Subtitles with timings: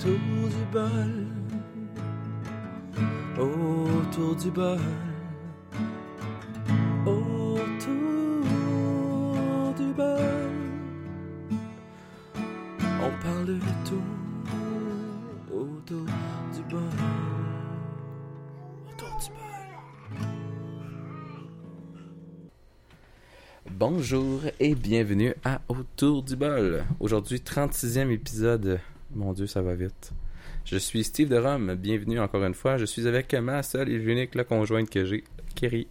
[0.00, 1.12] autour du bol,
[3.38, 4.78] autour du bol,
[7.06, 7.64] autour
[9.76, 10.50] du bol.
[13.02, 14.02] On parle de tout
[15.52, 16.06] autour
[16.54, 16.80] du bol,
[18.88, 19.40] autour du bol.
[23.70, 26.84] Bonjour et bienvenue à Autour du bol.
[27.00, 28.80] Aujourd'hui, 36e épisode.
[29.14, 30.12] Mon Dieu, ça va vite.
[30.64, 31.74] Je suis Steve de Rome.
[31.74, 32.76] Bienvenue encore une fois.
[32.78, 35.24] Je suis avec ma seule et unique la conjointe que j'ai,
[35.54, 35.86] Kerry.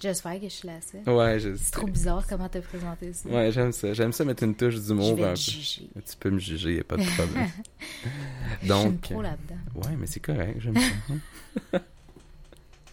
[0.00, 1.08] J'espère que je suis la seule.
[1.12, 1.56] Ouais, je...
[1.56, 3.28] C'est trop bizarre comment t'as présenté ça.
[3.28, 3.92] Ouais, j'aime ça.
[3.92, 5.16] J'aime ça mettre une touche Je d'humour.
[5.16, 5.88] vais un te juger.
[5.94, 7.48] Tu peux me juger, y a pas de problème.
[8.62, 9.56] je Donc, suis trop là-dedans.
[9.88, 11.78] ouais, mais c'est correct, j'aime ça.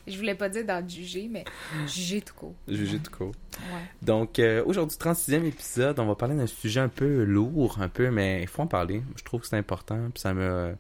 [0.08, 1.46] Je voulais pas dire dans le juger, mais
[1.88, 2.54] juger tout court.
[2.68, 3.32] Juger tout court.
[3.60, 3.82] Ouais.
[4.02, 8.12] Donc, euh, aujourd'hui, 36e épisode, on va parler d'un sujet un peu lourd, un peu,
[8.12, 9.02] mais il faut en parler.
[9.16, 10.76] Je trouve que c'est important, puis ça me...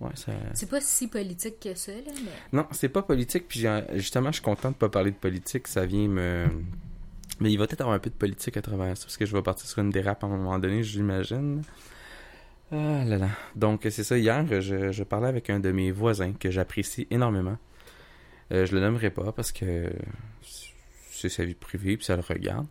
[0.00, 0.32] Ouais, ça...
[0.54, 2.30] C'est pas si politique que ça, là, mais...
[2.58, 5.66] Non, c'est pas politique, puis j'ai- justement, je suis content de pas parler de politique,
[5.68, 6.46] ça vient me...
[7.40, 9.34] Mais il va peut-être avoir un peu de politique à travers ça, parce que je
[9.34, 11.62] vais partir sur une dérape à un moment donné, j'imagine.
[12.70, 13.28] Ah là là.
[13.56, 17.58] Donc, c'est ça, hier, je, je parlais avec un de mes voisins que j'apprécie énormément.
[18.52, 19.92] Euh, je le nommerai pas parce que
[21.10, 22.66] c'est sa vie privée, puis ça le regarde.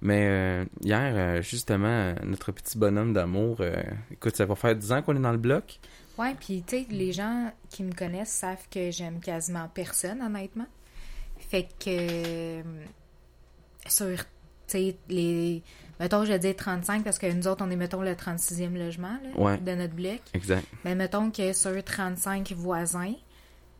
[0.00, 3.74] Mais euh, hier, euh, justement, notre petit bonhomme d'amour, euh,
[4.10, 5.78] écoute, ça va faire 10 ans qu'on est dans le bloc.
[6.18, 10.66] Ouais, puis tu sais, les gens qui me connaissent savent que j'aime quasiment personne, honnêtement.
[11.38, 12.62] Fait que...
[13.88, 14.24] Sur, tu
[14.66, 15.62] sais, les...
[16.00, 19.18] Mettons, je vais dire 35 parce que nous autres, on est, mettons, le 36e logement,
[19.22, 19.58] là, Ouais.
[19.58, 20.20] de notre bloc.
[20.34, 20.66] Exact.
[20.84, 23.14] Mais mettons que sur 35 voisins,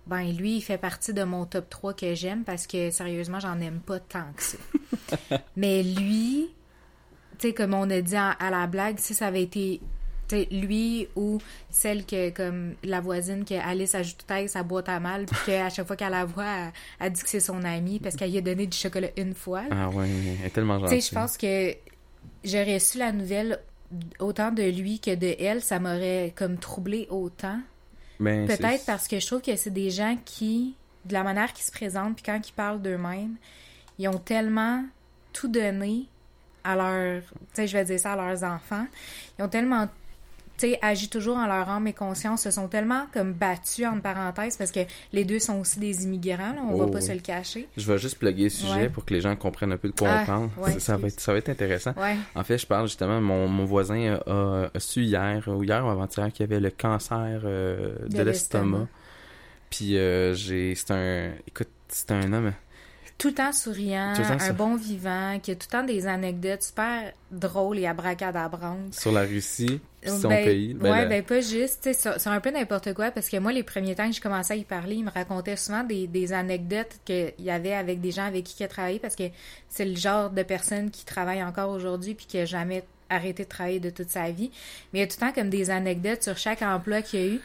[0.06, 3.61] ben lui, il fait partie de mon top 3 que j'aime parce que sérieusement, j'en
[3.61, 4.58] aime pas tant que ça.
[5.56, 6.50] Mais lui,
[7.39, 9.80] tu sais, comme on a dit à, à la blague, si ça avait été
[10.28, 11.39] tu lui ou
[11.70, 15.36] celle que, comme la voisine, que Alice ajoute tout à sa boîte à mal, puis
[15.47, 18.30] qu'à chaque fois qu'elle la voit, elle, elle dit que c'est son amie parce qu'elle
[18.30, 19.64] lui a donné du chocolat une fois.
[19.70, 20.08] Ah ouais,
[20.41, 21.02] elle est tellement Tu gentille.
[21.02, 21.74] sais, je pense que
[22.45, 23.61] j'aurais su la nouvelle
[24.20, 27.61] autant de lui que de elle, ça m'aurait comme troublé autant.
[28.46, 30.74] Peut-être Ben, c'est- parce que je trouve que c'est des gens qui,
[31.05, 33.36] de la manière qu'ils se présentent, puis quand ils parlent d'eux-mêmes,
[33.98, 34.84] ils ont tellement
[35.33, 36.06] tout donné
[36.64, 38.86] à leur, tu sais, je vais dire ça à leurs enfants.
[39.38, 39.88] Ils ont tellement,
[40.58, 43.98] tu sais, agi toujours en leur âme et conscience, se sont tellement comme battus en
[44.01, 44.80] parenthèses parce que
[45.13, 47.07] les deux sont aussi des immigrants, là, on va Oh, pas oui.
[47.07, 47.68] se le cacher.
[47.77, 48.89] Je vais juste plugger le sujet Ouais.
[48.89, 50.48] pour que les gens comprennent un peu de quoi on Ah, parle.
[50.58, 51.92] ouais, ça, ça va être, ça va être intéressant.
[51.96, 52.17] Ouais.
[52.35, 55.89] En fait, je parle justement, mon, mon voisin a, a su hier, ou hier ou
[55.89, 58.86] avant-hier, qu'il avait le cancer euh, de, l'estomac.
[59.70, 62.52] Puis euh, j'ai, c'est un, écoute, c'est un homme.
[63.18, 65.84] Tout le temps souriant, Tout le temps un bon vivant, qui a tout le temps
[65.84, 68.95] des anecdotes super drôles et abracadabrantes.
[68.95, 70.74] sur la Russie, puis son Ben, pays.
[70.74, 73.62] Ben, ouais, la- ben pas juste, c'est un peu n'importe quoi, parce que moi, les
[73.62, 76.96] premiers temps que je commençais à y parler, il me racontait souvent des, des anecdotes
[77.05, 79.24] qu'il y avait avec des gens avec qui il a travaillé, parce que
[79.68, 83.48] c'est le genre de personne qui travaille encore aujourd'hui, puis qui a jamais arrêté de
[83.48, 84.50] travailler de toute sa vie.
[84.92, 87.23] Mais il y a tout le temps comme des anecdotes sur chaque emploi qu'il y
[87.23, 87.40] a eu.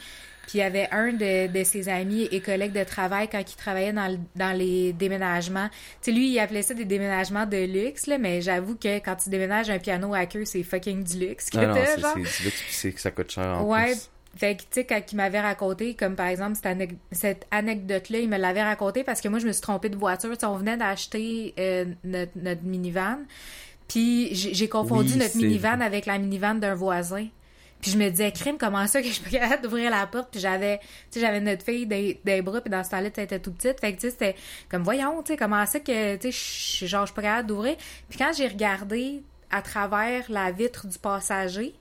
[0.47, 3.55] Puis il y avait un de, de ses amis et collègues de travail quand il
[3.57, 5.67] travaillait dans, le- dans les déménagements.
[5.69, 9.17] Tu sais, lui, il appelait ça des déménagements de luxe, là, mais j'avoue que quand
[9.17, 12.01] tu déménages un piano à queue, c'est fucking du luxe que Ah non, t'as, c'est,
[12.01, 12.13] genre.
[12.15, 13.87] c'est du luxe, c'est que ça coûte cher en Ouais.
[13.91, 14.09] plus.
[14.37, 18.29] Fait que, tu sais, quand il m'avait raconté, comme par exemple, cette, cette anecdote-là, il
[18.29, 20.29] me l'avait raconté parce que moi, je me suis trompée de voiture.
[20.33, 23.17] Tu sais, on venait d'acheter euh, notre, notre minivan.
[23.87, 27.27] Puis j'ai j'ai confondu Oui, notre minivan avec la minivan d'un voisin.
[27.81, 30.29] Puis je me disais, crime, comment ça que je suis pas capable d'ouvrir la porte?
[30.31, 33.23] Puis j'avais, tu sais, j'avais notre fille des, des bras, puis dans ce temps-là, elle
[33.23, 33.79] était tout petite.
[33.79, 34.35] Fait que, tu sais, c'était
[34.69, 37.75] comme, voyons, tu sais, comment ça que, tu sais, genre, je suis pas capable d'ouvrir.
[38.09, 39.21] Puis quand j'ai regardé
[39.51, 41.75] à travers la vitre du passager,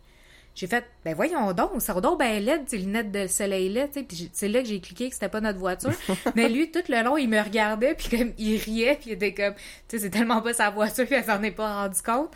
[0.57, 4.03] j'ai fait, ben voyons donc, ça donc ben laide, ces lunettes de soleil-là, tu sais.
[4.03, 5.93] Puis c'est là que j'ai cliqué que c'était pas notre voiture.
[6.35, 9.35] Mais lui, tout le long, il me regardait, puis comme, il riait, puis il était
[9.35, 12.31] comme, tu sais, c'est tellement pas sa voiture, puis elle s'en est pas rendu compte.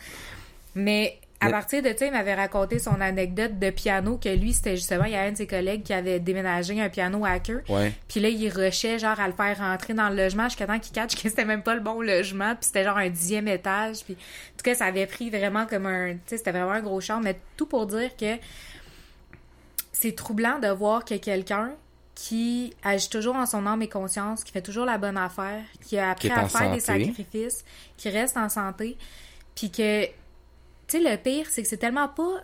[0.75, 4.53] Mais à Mais- partir de ça, il m'avait raconté son anecdote de piano, que lui,
[4.53, 7.39] c'était justement, il y a un de ses collègues qui avait déménagé un piano à
[7.39, 7.63] queue.
[7.67, 7.91] Ouais.
[8.07, 10.93] Puis là, il rushait, genre, à le faire rentrer dans le logement jusqu'à temps qu'il
[10.93, 12.55] catch que c'était même pas le bon logement.
[12.55, 14.03] Puis c'était genre un dixième étage.
[14.05, 16.13] Puis, en tout cas, ça avait pris vraiment comme un...
[16.13, 17.19] Tu sais, c'était vraiment un gros char.
[17.19, 18.35] Mais tout pour dire que
[19.91, 21.71] c'est troublant de voir que quelqu'un
[22.15, 25.97] qui agit toujours en son âme et conscience, qui fait toujours la bonne affaire, qui
[25.97, 27.63] a appris Qui à faire des sacrifices,
[27.97, 28.97] qui reste en santé,
[29.55, 30.05] puis que,
[30.91, 32.43] tu sais, le pire, c'est que c'est tellement pas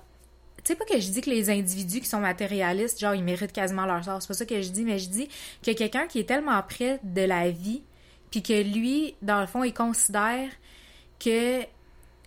[0.64, 3.54] tu sais pas que je dis que les individus qui sont matérialistes, genre, ils méritent
[3.54, 4.22] quasiment leur sort.
[4.22, 5.30] C'est pas ça que je dis, mais je dis
[5.66, 7.84] que quelqu'un qui est tellement près de la vie,
[8.32, 10.50] puis que lui, dans le fond, il considère
[11.20, 11.62] que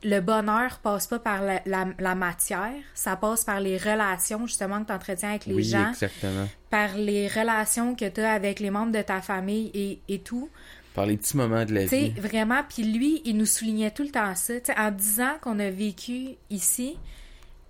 [0.03, 4.81] le bonheur passe pas par la, la, la matière, ça passe par les relations justement
[4.81, 6.49] que tu entretiens avec les oui, gens, exactement.
[6.71, 10.49] par les relations que tu as avec les membres de ta famille et, et tout.
[10.95, 12.11] Par les petits moments de la vie.
[12.11, 14.61] vraiment, puis lui, il nous soulignait tout le temps ça.
[14.61, 16.97] Tu sais, en disant qu'on a vécu ici,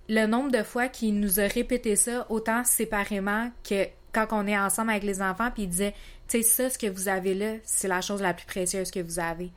[0.09, 4.57] le nombre de fois qu'il nous a répété ça, autant séparément que quand on est
[4.57, 5.93] ensemble avec les enfants, puis il disait,
[6.27, 8.99] tu sais, ça, ce que vous avez là, c'est la chose la plus précieuse que
[8.99, 9.51] vous avez.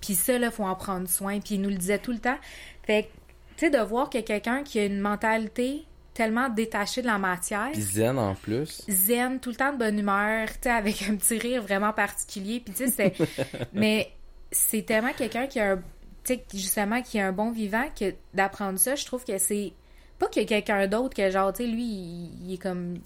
[0.00, 1.38] Puis ça, là, faut en prendre soin.
[1.38, 2.38] Puis il nous le disait tout le temps.
[2.84, 3.08] Fait que,
[3.56, 7.70] tu sais, de voir que quelqu'un qui a une mentalité tellement détachée de la matière,
[7.72, 8.82] Puis zen en plus.
[8.88, 12.60] zen, tout le temps de bonne humeur, tu sais, avec un petit rire vraiment particulier.
[12.60, 13.68] Puis tu sais, c'est...
[13.72, 14.12] Mais
[14.50, 15.76] c'est tellement quelqu'un qui a un...
[16.24, 19.72] Tu sais, justement, qui a un bon vivant que d'apprendre ça, je trouve que c'est...
[20.18, 22.98] Pas que quelqu'un d'autre que genre, tu sais, lui, il, il est comme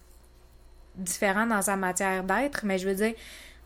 [0.96, 3.14] différent dans sa matière d'être, mais je veux dire,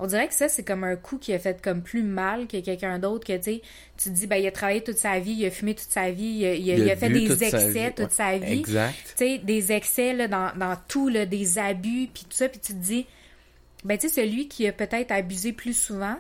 [0.01, 2.59] on dirait que ça, c'est comme un coup qui a fait comme plus mal que
[2.61, 3.63] quelqu'un d'autre, que tu sais,
[3.97, 6.11] tu te dis, ben, il a travaillé toute sa vie, il a fumé toute sa
[6.11, 7.95] vie, il a, il a- il a fait des sa excès vie.
[7.95, 8.95] toute Ouais, sa vie Exact.
[9.07, 12.59] tu sais, des excès là, dans, dans tout, là, des abus, puis tout ça, puis
[12.61, 13.07] tu te dis,
[13.85, 16.17] ben tu sais, celui qui a peut-être abusé plus souvent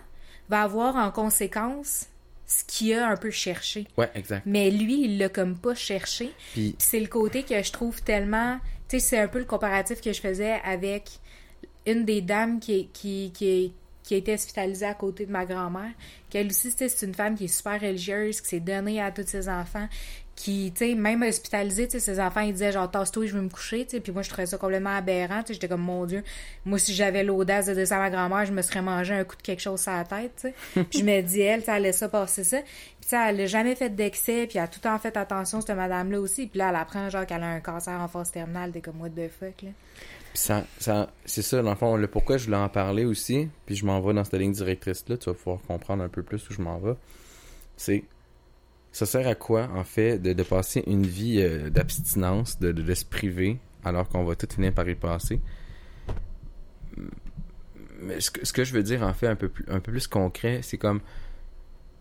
[0.48, 2.06] va avoir en conséquence
[2.46, 3.86] ce qu'il a un peu cherché.
[3.96, 4.42] Ouais, exact.
[4.46, 6.32] Mais lui, il l'a comme pas cherché.
[6.52, 8.58] Puis Puis c'est le côté que je trouve tellement...
[8.88, 11.04] Tu sais, c'est un peu le comparatif que je faisais avec
[11.86, 13.72] une des dames qui, qui, qui,
[14.02, 15.92] qui a été hospitalisée à côté de ma grand-mère.
[16.30, 19.48] Qu'elle aussi, c'est une femme qui est super religieuse, qui s'est donnée à tous ses
[19.48, 19.88] enfants,
[20.36, 23.42] qui, tu sais, même hospitalisée, tu sais, ses enfants, ils disaient genre, tasse-toi, je veux
[23.42, 24.00] me coucher, tu sais.
[24.00, 25.54] Puis moi, je trouvais ça complètement aberrant, tu sais.
[25.54, 26.24] J'étais comme, mon Dieu,
[26.64, 29.24] moi, si j'avais l'audace de dire ça à ma grand-mère, je me serais mangé un
[29.24, 30.84] coup de quelque chose sur la tête, tu sais.
[30.90, 32.58] Puis je me dis, elle, elle laisse ça passer ça.
[32.62, 35.60] Puis sais, elle a jamais fait d'excès, puis elle a tout le temps fait attention,
[35.60, 36.46] cette madame-là aussi.
[36.46, 39.10] Puis là, elle apprend, genre, qu'elle a un cancer en phase terminale, t'es comme, what
[39.10, 39.70] the fuck, là.
[40.34, 40.64] Ça,
[41.24, 44.00] c'est ça, dans le fond, le pourquoi je voulais en parler aussi, puis je m'en
[44.00, 46.78] vais dans cette ligne directrice-là, tu vas pouvoir comprendre un peu plus où je m'en
[46.78, 46.94] vais.
[47.76, 48.04] C'est,
[48.92, 53.04] ça sert à quoi, en fait, de, passer une vie euh, d'abstinence, de, de, se
[53.04, 55.40] priver, alors qu'on va tout finir par y passer?
[58.00, 59.90] Mais ce que, ce que je veux dire, en fait, un peu plus, un peu
[59.90, 61.00] plus concret, c'est comme,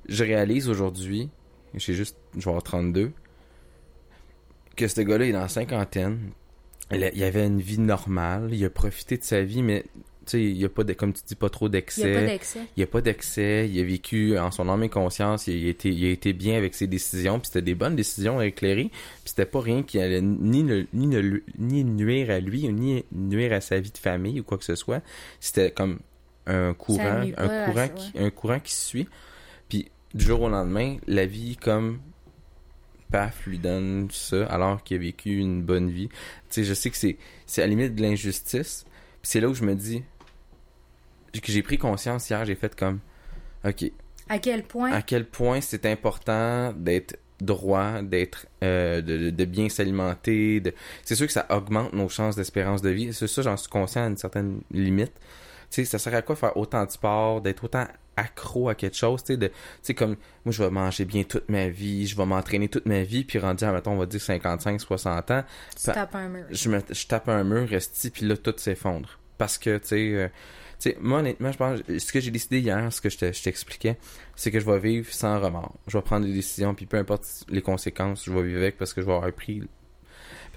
[0.07, 1.29] je réalise aujourd'hui,
[1.73, 3.11] j'ai juste, je vais avoir 32,
[4.75, 6.31] que ce gars-là est dans la cinquantaine,
[6.91, 9.86] il il avait une vie normale, il a profité de sa vie, mais
[10.25, 12.19] tu sais, il y a pas de, comme tu dis, pas trop Il n'y a
[12.19, 12.59] pas d'excès.
[12.59, 15.69] Il n'y a pas d'excès, il a vécu en son âme et conscience, il a
[15.69, 19.24] été, il a été bien avec ses décisions, puis c'était des bonnes décisions éclairées, puis
[19.25, 23.97] c'était pas rien qui allait ni, nuire à lui, ni nuire à sa vie de
[23.97, 25.01] famille ou quoi que ce soit.
[25.39, 26.00] C'était comme
[26.45, 29.07] un courant, un courant, qui, un courant qui suit.
[29.68, 32.00] Puis du jour au lendemain, la vie comme
[33.11, 36.09] paf lui donne ça alors qu'il a vécu une bonne vie.
[36.09, 36.15] Tu
[36.50, 38.85] sais, je sais que c'est c'est à la limite de l'injustice.
[39.21, 40.03] Puis c'est là où je me dis
[41.33, 43.00] que j'ai pris conscience hier, j'ai fait comme
[43.65, 43.91] OK,
[44.29, 44.91] À quel point?
[44.91, 50.73] À quel point c'est important d'être droit, d'être euh, de, bien s'alimenter, de
[51.03, 53.13] c'est sûr que ça augmente nos chances d'espérance de vie.
[53.13, 55.13] C'est ça, j'en suis conscient à une certaine limite.
[55.69, 57.86] Tu sais, ça sert à quoi faire autant de sport, d'être autant
[58.18, 61.24] accro à quelque chose, tu sais, de, tu sais, comme, moi, je vais manger bien
[61.24, 64.06] toute ma vie, je vais m'entraîner toute ma vie, puis rendu à, mettons, on va
[64.07, 65.44] dire 55, 60 ans,
[65.80, 66.45] tu pa- tapes un mur.
[66.51, 69.19] je, me, je tape un mur, resti, puis là, tout s'effondre.
[69.38, 70.27] Parce que, tu sais, euh,
[70.80, 73.31] tu sais, moi, honnêtement, je pense, ce que j'ai décidé hier, ce que je te-
[73.31, 73.98] je t'expliquais,
[74.36, 75.75] c'est que je vais vivre sans remords.
[75.88, 78.94] Je vais prendre des décisions, puis peu importe les conséquences, je vais vivre avec parce
[78.94, 79.63] que je vais avoir pris.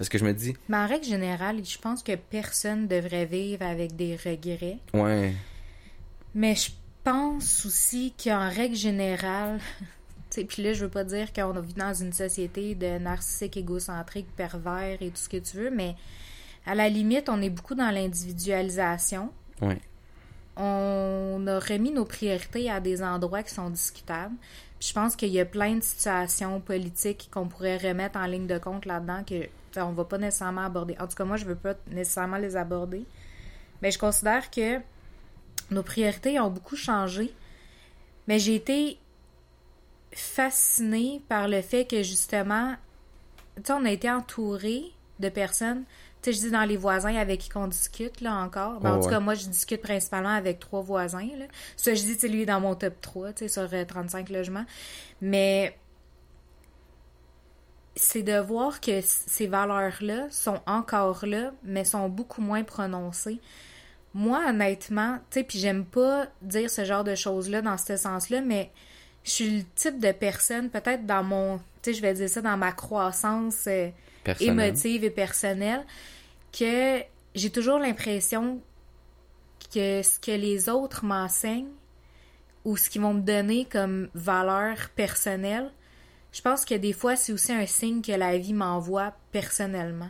[0.03, 3.65] Parce que je me dis, Mais en règle générale, je pense que personne devrait vivre
[3.65, 4.77] avec des regrets.
[4.93, 5.33] ouais,
[6.35, 6.71] Mais je
[7.05, 11.73] pense aussi qu'en règle générale, tu sais, puis là, je veux pas dire qu'on vit
[11.75, 15.95] dans une société de narcissiques, égocentriques, pervers et tout ce que tu veux, mais
[16.65, 19.29] à la limite, on est beaucoup dans l'individualisation.
[19.61, 19.79] ouais,
[20.57, 24.35] On a remis nos priorités à des endroits qui sont discutables.
[24.85, 28.57] Je pense qu'il y a plein de situations politiques qu'on pourrait remettre en ligne de
[28.57, 29.47] compte là-dedans que
[29.77, 30.97] on va pas nécessairement aborder.
[30.99, 33.05] En tout cas, moi, je veux pas nécessairement les aborder.
[33.81, 34.79] Mais je considère que
[35.71, 37.33] nos priorités ont beaucoup changé.
[38.27, 38.99] Mais j'ai été
[40.11, 42.75] fascinée par le fait que justement,
[43.55, 44.83] tu sais, on a été entouré
[45.21, 45.85] de personnes.
[46.23, 48.79] Tu sais, je dis dans les voisins avec qui qu'on discute, là, encore.
[48.79, 49.11] Ben, en tout ouais.
[49.11, 51.45] cas, moi, je discute principalement avec trois voisins, là.
[51.75, 53.85] Ça, je dis, tu sais, lui est dans mon top 3, tu sais, sur euh,
[53.85, 54.65] 35 logements.
[55.21, 55.77] Mais
[57.95, 63.39] c'est de voir que ces valeurs-là sont encore là, mais sont beaucoup moins prononcées.
[64.13, 68.41] Moi, honnêtement, tu sais, puis j'aime pas dire ce genre de choses-là dans ce sens-là,
[68.41, 68.71] mais
[69.23, 72.41] je suis le type de personne, peut-être dans mon, tu sais, je vais dire ça
[72.41, 73.89] dans ma croissance euh,
[74.39, 75.83] émotive et personnelle,
[76.57, 77.01] que
[77.35, 78.61] j'ai toujours l'impression
[79.73, 81.71] que ce que les autres m'enseignent
[82.63, 85.71] ou ce qu'ils vont me donner comme valeur personnelle,
[86.31, 90.09] je pense que des fois, c'est aussi un signe que la vie m'envoie personnellement.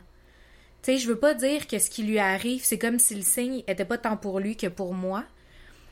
[0.82, 3.22] Tu sais, je veux pas dire que ce qui lui arrive, c'est comme si le
[3.22, 5.24] signe était pas tant pour lui que pour moi.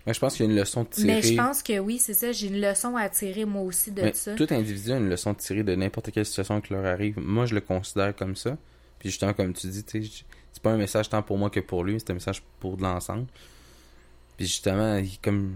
[0.05, 1.07] Mais je pense qu'il y a une leçon tirer.
[1.07, 2.31] Mais je pense que oui, c'est ça.
[2.31, 4.35] J'ai une leçon à tirer moi aussi de Mais ça.
[4.35, 7.19] Tout individu a une leçon tirer de n'importe quelle situation qui leur arrive.
[7.19, 8.57] Moi, je le considère comme ça.
[8.99, 11.59] Puis justement, comme tu dis, tu sais, c'est pas un message tant pour moi que
[11.59, 13.25] pour lui, c'est un message pour de l'ensemble.
[14.37, 15.55] Puis justement, comme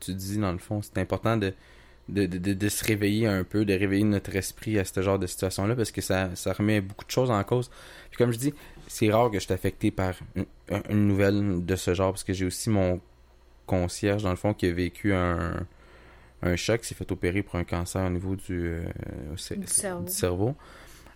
[0.00, 1.54] tu dis, dans le fond, c'est important de,
[2.08, 5.74] de, de, se réveiller un peu, de réveiller notre esprit à ce genre de situation-là,
[5.76, 7.70] parce que ça, ça remet beaucoup de choses en cause.
[8.10, 8.54] Puis comme je dis,
[8.86, 10.46] c'est rare que je suis affecté par une,
[10.88, 13.00] une nouvelle de ce genre, parce que j'ai aussi mon
[13.66, 15.66] concierge, dans le fond, qui a vécu un,
[16.42, 18.82] un choc, s'est fait opérer pour un cancer au niveau du, euh,
[19.56, 20.04] Du cerveau.
[20.04, 20.54] du cerveau.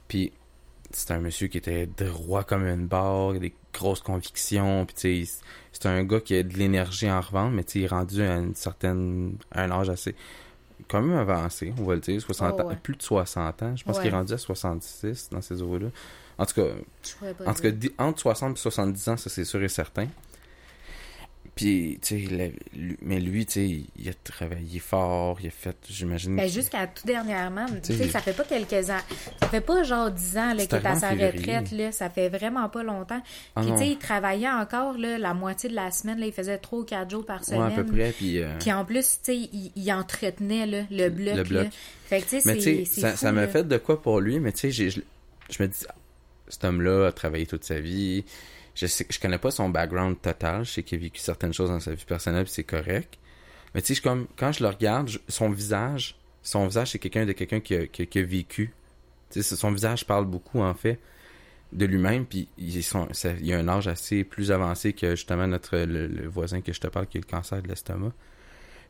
[0.08, 0.32] Puis
[0.92, 5.28] c'était un monsieur qui était droit comme une barre, des grosses convictions, puis
[5.72, 8.54] c'est un gars qui a de l'énergie en revente, mais il est rendu à une
[8.54, 10.14] certaine, à un âge assez,
[10.88, 13.84] quand même avancé, on va le dire, 60 Oh, ans, plus de 60 ans, je
[13.84, 15.88] pense qu'il est rendu à 66 dans ces eaux-là.
[16.38, 16.68] En tout cas,
[17.46, 20.08] en tout cas, entre 60 et 70 ans, ça c'est sûr et certain.
[21.54, 22.54] Puis, tu sais,
[23.02, 26.34] mais lui, tu sais, il a travaillé fort, il a fait, j'imagine.
[26.34, 29.00] Ben, jusqu'à tout dernièrement, tu sais, ça fait pas quelques ans.
[29.38, 31.28] Ça fait pas genre 10 ans qu'il est à sa février.
[31.58, 31.92] retraite, là.
[31.92, 33.20] Ça fait vraiment pas longtemps.
[33.54, 36.26] Ah Puis, tu sais, il travaillait encore, là, la moitié de la semaine, là.
[36.26, 37.62] Il faisait 3 ou 4 jours par ouais, semaine.
[37.62, 38.12] à peu près.
[38.12, 41.36] Puis, euh, Puis en plus, tu sais, il, il entretenait, là, le bloc.
[41.36, 41.64] Le bloc.
[41.64, 41.70] là.
[42.06, 44.40] Fait que, tu sais, mais tu c'est sais, ça, m'a fait de quoi pour lui,
[44.40, 45.00] mais tu sais, je,
[45.62, 45.84] me dis,
[46.48, 48.24] cet homme-là a travaillé toute sa vie.
[48.74, 50.64] Je sais, je connais pas son background total.
[50.64, 53.18] Je sais qu'il a vécu certaines choses dans sa vie personnelle, c'est correct.
[53.74, 57.26] Mais tu sais, je- comme, quand je le regarde, son visage, son visage, c'est quelqu'un
[57.26, 58.72] de quelqu'un qui a, qui a- vécu.
[59.30, 60.98] Son visage parle beaucoup, en fait,
[61.72, 62.78] de lui-même, puis il,
[63.54, 67.06] a un âge assez plus avancé que justement notre le, voisin que je te parle
[67.06, 68.12] qui a le cancer de l'estomac.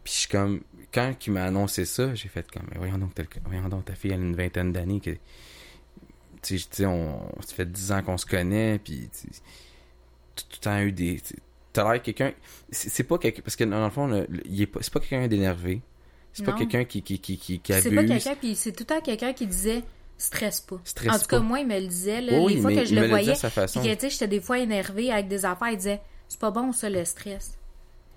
[0.03, 0.63] Puis je suis comme,
[0.93, 3.13] quand il m'a annoncé ça, j'ai fait comme, mais voyons donc,
[3.45, 5.11] voyons donc, ta fille elle a une vingtaine d'années que,
[6.43, 9.09] tu sais, on, ça fait dix ans qu'on se connaît, puis
[10.35, 11.21] tout le temps eu des,
[11.73, 12.33] t'as l'air quelqu'un,
[12.71, 15.01] c'est pas quelqu'un, parce que dans le fond, le- le- il est pas, c'est pas
[15.01, 15.81] quelqu'un d'énervé,
[16.33, 18.11] c'est pas quelqu'un qui, qui, qui, qui, qui C'est pas abuse.
[18.25, 19.83] quelqu'un, puis c'est tout le temps quelqu'un qui disait
[20.19, 20.77] stresse pas.
[20.77, 21.41] En tout cas, pas.
[21.41, 23.35] moi, il me le disait, là, Oui, les fois mais que je le le voyais.
[23.35, 23.81] façon.
[23.81, 26.51] Puis que, tu sais, j'étais des fois énervée avec des affaires, il disait c'est pas
[26.51, 27.59] bon, ça, le stress.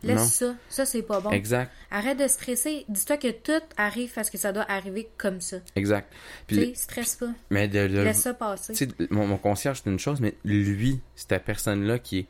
[0.05, 0.25] Laisse Non.
[0.27, 1.31] ça, ça, c'est pas bon.
[1.31, 2.85] Exact, Arrête de stresser.
[2.89, 5.57] Dis-toi que tout arrive parce que ça doit arriver comme ça.
[5.75, 6.11] exact.
[6.47, 7.29] Puis, stresse pas.
[7.49, 8.73] mais de, de- Laisse ça passer.
[9.09, 12.27] mon, mon concierge, c'est une chose, mais lui, c'est la personne-là qui est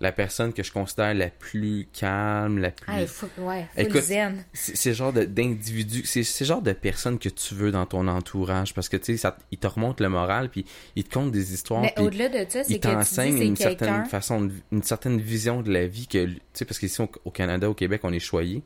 [0.00, 2.90] la personne que je considère la plus calme, la plus...
[2.90, 4.44] Ah, faut, ouais, full Écoute, zen.
[4.54, 8.08] C'est le genre de- d'individu, c'est le genre de personne que tu veux dans ton
[8.08, 10.64] entourage parce que tu sais, ça- il te remonte le moral puis
[10.96, 14.50] il te conte des histoires Mais puis au-delà de ça, c'est t'enseigne une certaine façon,
[14.72, 17.74] une certaine vision de la vie que, tu sais, parce qu'ici au, au Canada, au
[17.74, 18.62] Québec, on est choyé.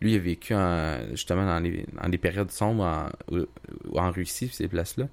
[0.00, 3.46] Lui, il a vécu en- justement dans les, dans des périodes sombres en, ou-
[3.98, 5.06] en Russie, ces places-là.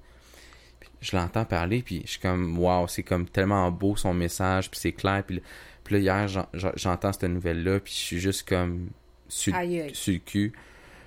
[1.00, 4.80] Je l'entends parler, puis je suis comme, waouh, c'est comme tellement beau son message, puis
[4.80, 5.22] c'est clair.
[5.26, 5.42] Puis,
[5.84, 8.88] puis là, hier, j'en- j'en- j'entends cette nouvelle-là, puis je suis juste comme
[9.28, 9.54] sur,
[9.94, 10.52] sur le cul.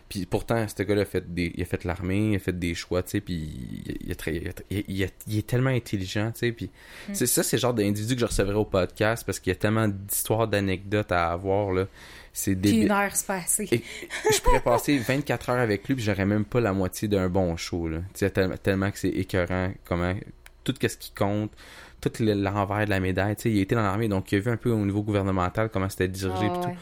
[0.09, 2.73] Puis pourtant, ce gars-là a fait des, il a fait l'armée, il a fait des
[2.73, 3.35] choix, tu sais, puis
[4.01, 5.03] il,
[5.37, 6.71] est tellement intelligent, tu sais, puis
[7.09, 7.13] Mm.
[7.13, 9.59] c'est ça, c'est le genre d'individu que je recevrais au podcast parce qu'il y a
[9.59, 11.85] tellement d'histoires, d'anecdotes à avoir, là.
[12.33, 12.85] C'est Puis débile.
[12.85, 13.67] une heure se passer.
[14.31, 17.55] Je pourrais passer 24 heures avec lui, puis j'aurais même pas la moitié d'un bon
[17.57, 17.99] show, là.
[18.13, 20.13] Tu sais, tellement, tellement que c'est écœurant, comment,
[20.63, 21.51] tout ce qui compte,
[22.01, 24.37] tout le- l'envers de la médaille, tu sais, il a été dans l'armée, donc il
[24.37, 26.67] a vu un peu au niveau gouvernemental comment c'était dirigé, puis tout.
[26.67, 26.75] ouais.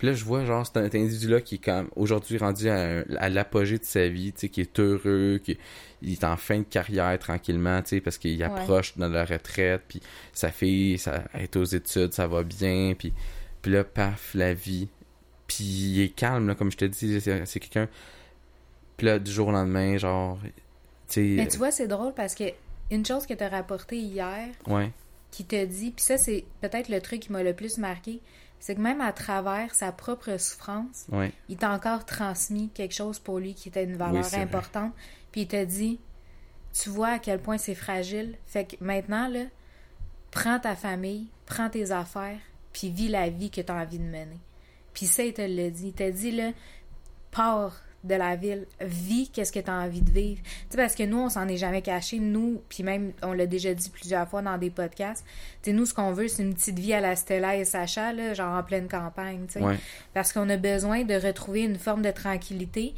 [0.00, 3.76] Puis là, je vois, genre, cet individu-là qui est comme aujourd'hui rendu à, à l'apogée
[3.76, 5.58] de sa vie, tu sais, qui est heureux, qui
[6.00, 9.82] il est en fin de carrière tranquillement, tu sais, parce qu'il approche de la retraite,
[9.86, 10.00] puis
[10.32, 13.12] sa fille, ça, est aux études, ça va bien, puis,
[13.60, 14.88] puis là, paf, la vie.
[15.46, 17.86] Puis il est calme, là, comme je te dis, c'est quelqu'un...
[18.96, 20.38] Puis là, du jour au lendemain, genre,
[21.10, 21.50] tu Mais sais...
[21.50, 22.44] tu vois, c'est drôle parce que
[22.90, 24.92] une chose que tu as rapporté hier, Ouais,
[25.30, 28.20] qui te dit, puis ça, c'est peut-être le truc qui m'a le plus marqué,
[28.60, 33.18] c'est que même à travers sa propre souffrance, ouais, il t'a encore transmis quelque chose
[33.18, 34.92] pour lui qui était une valeur importante.
[35.32, 35.98] Puis il t'a dit,
[36.72, 38.36] tu vois à quel point c'est fragile.
[38.46, 39.44] Fait que maintenant, là,
[40.30, 42.38] prends ta famille, prends tes affaires,
[42.72, 44.38] puis vis la vie que tu as envie de mener.
[44.92, 45.88] Puis ça, il te l'a dit.
[45.88, 46.52] Il t'a dit, là,
[47.30, 50.40] pars de la ville, vis qu'est-ce que tu as envie de vivre.
[50.42, 52.18] Tu sais, parce que nous, on s'en est jamais caché.
[52.18, 55.24] Nous, puis même, on l'a déjà dit plusieurs fois dans des podcasts,
[55.62, 58.12] tu sais, nous, ce qu'on veut, c'est une petite vie à la Stella et Sacha,
[58.12, 59.60] là, genre en pleine campagne, tu sais.
[59.60, 59.76] ouais,
[60.14, 62.94] Parce qu'on a besoin de retrouver une forme de tranquillité,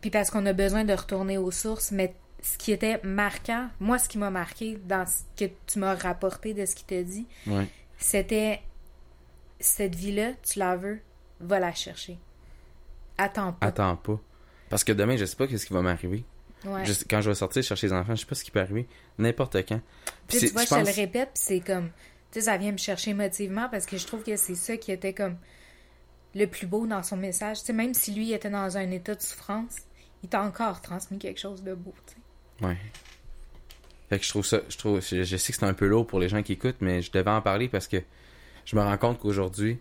[0.00, 1.90] puis parce qu'on a besoin de retourner aux sources.
[1.90, 5.94] Mais ce qui était marquant, moi, ce qui m'a marqué dans ce que tu m'as
[5.94, 7.66] rapporté de ce qu'il t'a dit, ouais.
[7.98, 8.60] c'était
[9.58, 11.00] cette vie-là, tu la veux,
[11.40, 12.18] va la chercher.
[13.18, 13.66] Attends pas.
[13.66, 14.20] Attends pas.
[14.68, 16.24] Parce que demain, je sais pas qu'est-ce qui va m'arriver.
[16.64, 16.84] Ouais.
[16.84, 18.86] Je- Quand je vais sortir chercher les enfants, je sais pas ce qui peut arriver.
[19.18, 19.80] N'importe quand.
[20.28, 21.88] Tu Puis tu vois, je te le répète, c'est comme.
[22.32, 24.90] Tu sais, ça vient me chercher émotivement parce que je trouve que c'est ça qui
[24.92, 25.36] était comme
[26.34, 27.60] le plus beau dans son message.
[27.60, 29.76] Tu sais, même si lui était dans un état de souffrance,
[30.22, 32.66] il t'a encore transmis quelque chose de beau, tu sais.
[32.66, 32.76] Ouais.
[34.10, 36.06] Fait que je trouve ça, je trouve, je, je sais que c'est un peu lourd
[36.06, 37.98] pour les gens qui écoutent, mais je devais en parler parce que
[38.64, 39.78] je me rends compte qu'aujourd'hui,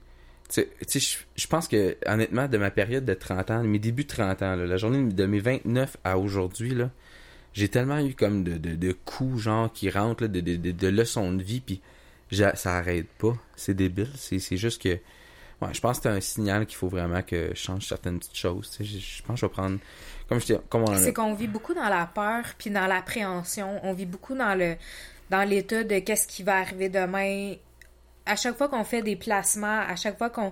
[0.53, 4.09] je, je pense que, honnêtement, de ma période de 30 ans, de mes débuts de
[4.09, 6.89] 30 ans, là, la journée de mes 29 à aujourd'hui, là,
[7.53, 11.33] j'ai tellement eu comme de, de, de coups, genre, qui rentrent, là, de, de, leçons
[11.33, 11.81] de vie, puis
[12.31, 13.35] ça arrête pas.
[13.55, 14.09] C'est débile.
[14.15, 17.51] C'est, c'est juste que, ouais, je pense que c'est un signal qu'il faut vraiment que
[17.51, 18.69] je change certaines petites choses.
[18.71, 18.83] tu sais.
[18.83, 19.79] Je, je pense que je vais prendre,
[20.27, 23.79] comme je dis, comme on C'est qu'on vit beaucoup dans la peur puis dans l'appréhension.
[23.83, 24.75] On vit beaucoup dans le
[25.29, 27.55] dans l'état de qu'est-ce qui va arriver demain.
[28.25, 30.51] À chaque fois qu'on fait des placements, à chaque fois qu'on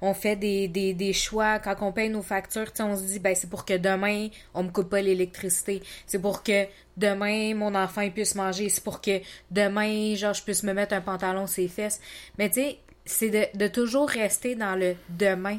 [0.00, 3.64] on fait des, choix, quand on paye nos factures, on se dit, ben, c'est pour
[3.64, 5.82] que demain, on me coupe pas l'électricité.
[6.06, 8.68] C'est pour que demain, mon enfant puisse manger.
[8.68, 9.20] C'est pour que
[9.50, 12.00] demain, genre, je puisse me mettre un pantalon ses fesses.
[12.38, 15.58] Mais tu sais, c'est de, de toujours rester dans le demain.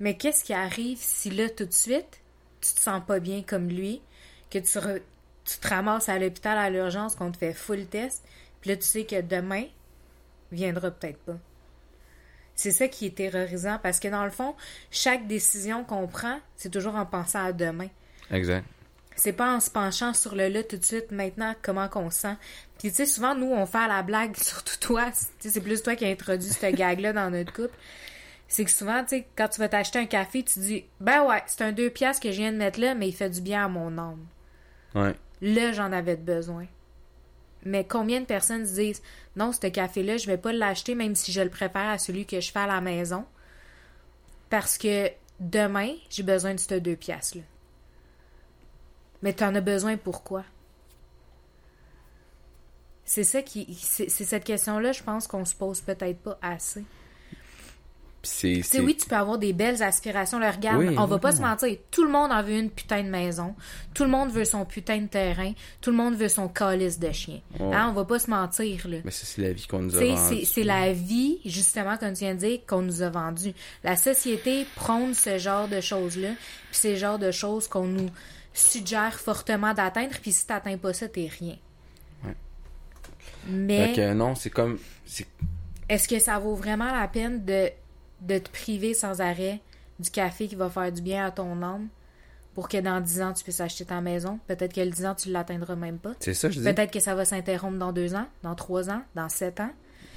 [0.00, 2.20] Mais qu'est-ce qui arrive si là, tout de suite,
[2.60, 4.00] tu te sens pas bien comme lui,
[4.50, 5.02] que tu, re-
[5.44, 8.24] tu te ramasses à l'hôpital à l'urgence, qu'on te fait full test,
[8.60, 9.64] puis là, tu sais que demain
[10.52, 11.36] viendra peut-être pas.
[12.54, 14.54] C'est ça qui est terrorisant parce que dans le fond,
[14.90, 17.88] chaque décision qu'on prend, c'est toujours en pensant à demain.
[18.30, 18.64] Exact.
[19.16, 22.20] C'est pas en se penchant sur le là tout de suite, maintenant, comment qu'on se
[22.20, 22.36] sent.
[22.78, 26.04] Puis tu sais, souvent, nous, on fait la blague, surtout toi, c'est plus toi qui
[26.04, 27.74] as introduit cette gag-là dans notre couple.
[28.48, 31.42] C'est que souvent, tu sais, quand tu vas t'acheter un café, tu dis, ben ouais,
[31.46, 33.64] c'est un deux piastres que je viens de mettre là, mais il fait du bien
[33.64, 34.26] à mon âme.
[34.94, 35.14] Ouais.
[35.40, 36.66] Là, j'en avais besoin.
[37.64, 39.02] Mais combien de personnes se disent
[39.36, 42.40] non, ce café-là, je vais pas l'acheter même si je le préfère à celui que
[42.40, 43.24] je fais à la maison
[44.50, 47.42] parce que demain, j'ai besoin de ces deux piastres-là.
[49.22, 50.44] Mais t'en as besoin pourquoi?
[53.04, 53.74] C'est ça qui.
[53.74, 56.84] C'est cette question-là, je pense qu'on se pose peut-être pas assez.
[58.24, 60.38] C'est, sais, oui, tu peux avoir des belles aspirations.
[60.38, 61.36] Là, regarde, Oui, on va pas oui.
[61.36, 61.76] se mentir.
[61.90, 63.54] Tout le monde en veut une putain de maison.
[63.94, 65.52] Tout le monde veut son putain de terrain.
[65.80, 67.40] Tout le monde veut son calice de chien.
[67.60, 67.74] Ouais.
[67.74, 68.96] Hein, on va pas se mentir, là.
[69.04, 70.40] Mais ça, c'est la vie qu'on nous a vendue.
[70.40, 73.52] c'est- c'est la vie, justement, comme tu viens de dire, qu'on nous a vendue.
[73.84, 76.30] La société prône ce genre de choses-là,
[76.70, 78.08] puis ces genres de choses qu'on nous
[78.52, 81.56] suggère fortement d'atteindre, puis si t'atteins pas ça, t'es rien.
[82.24, 82.34] Ouais.
[83.48, 84.78] Mais Fait que non, c'est comme.
[85.04, 85.26] C'est...
[85.88, 87.68] est-ce que ça vaut vraiment la peine de,
[88.20, 89.60] de te priver sans arrêt
[89.98, 91.88] du café qui va faire du bien à ton âme
[92.54, 94.38] pour que dans 10 ans, tu puisses acheter ta maison?
[94.46, 96.12] Peut-être que le 10 ans, tu l'atteindras même pas.
[96.20, 96.64] c'est ça, je dis.
[96.64, 99.70] Peut-être que ça va s'interrompre dans 2 ans, dans 3 ans, dans 7 ans.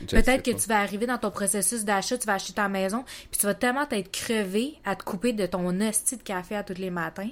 [0.07, 0.57] Peut-être que pas.
[0.57, 3.55] tu vas arriver dans ton processus d'achat, tu vas acheter ta maison, puis tu vas
[3.55, 7.29] tellement être crevé à te couper de ton hostie de café à tous les matins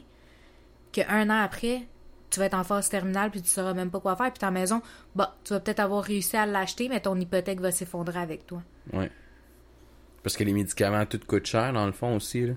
[0.95, 1.81] qu'un an après,
[2.29, 4.31] tu vas être en phase terminale puis tu sauras même pas quoi faire.
[4.31, 4.81] Puis ta maison,
[5.13, 8.63] bah, tu vas peut-être avoir réussi à l'acheter, mais ton hypothèque va s'effondrer avec toi.
[8.93, 9.11] Ouais.
[10.25, 12.53] Parce que les médicaments, tout coûte cher, dans le fond, aussi, là.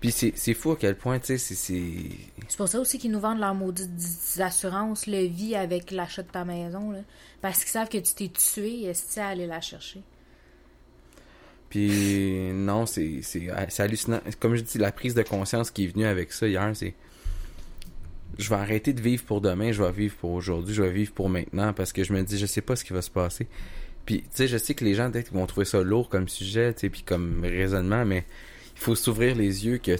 [0.00, 2.56] Puis c'est, fou à quel point, tu sais, c'est, c'est...
[2.56, 3.90] Pour ça aussi qu'ils nous vendent leur maudite
[4.38, 7.00] assurance, le vie avec l'achat de ta maison, là.
[7.42, 10.02] Parce qu'ils savent que tu t'es tué, est-ce à aller la chercher?
[11.68, 14.20] Puis non, c'est, c'est, c'est hallucinant.
[14.40, 16.94] Comme je dis, la prise de conscience qui est venue avec ça hier, c'est...
[18.38, 21.12] Je vais arrêter de vivre pour demain, je vais vivre pour aujourd'hui, je vais vivre
[21.12, 23.46] pour maintenant, parce que je me dis, je sais pas ce qui va se passer.
[24.06, 26.74] Puis, tu sais, je sais que les gens, peut-être, vont trouver ça lourd comme sujet,
[26.74, 28.24] tu sais, puis comme raisonnement, mais
[28.74, 29.96] il faut s'ouvrir les yeux que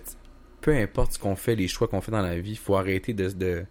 [0.61, 3.13] peu importe ce qu'on fait, les choix qu'on fait dans la vie, il faut arrêter
[3.13, 3.29] de...
[3.31, 3.65] de...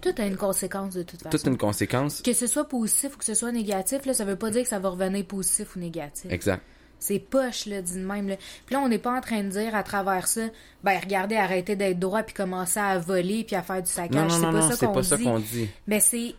[0.00, 1.36] Tout a une conséquence de toute façon.
[1.36, 2.20] Toute une conséquence.
[2.22, 4.68] Que ce soit positif ou que ce soit négatif, là, ça veut pas dire que
[4.68, 6.30] ça va revenir positif ou négatif.
[6.30, 6.62] Exact.
[6.98, 8.28] C'est poche, là, dit de même.
[8.28, 8.36] Là.
[8.64, 10.48] Puis là, on n'est pas en train de dire à travers ça,
[10.82, 14.22] ben regardez, arrêtez d'être droit puis commencez à voler puis à faire du Non, saccage.
[14.22, 15.68] non, c'est non, pas non, ça c'est qu'on pas ça qu'on dit.
[15.86, 16.34] Mais c'est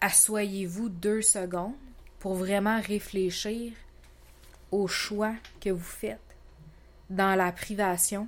[0.00, 1.74] assoyez-vous deux secondes
[2.26, 3.72] pour vraiment réfléchir
[4.72, 6.18] au choix que vous faites
[7.08, 8.26] dans la privation,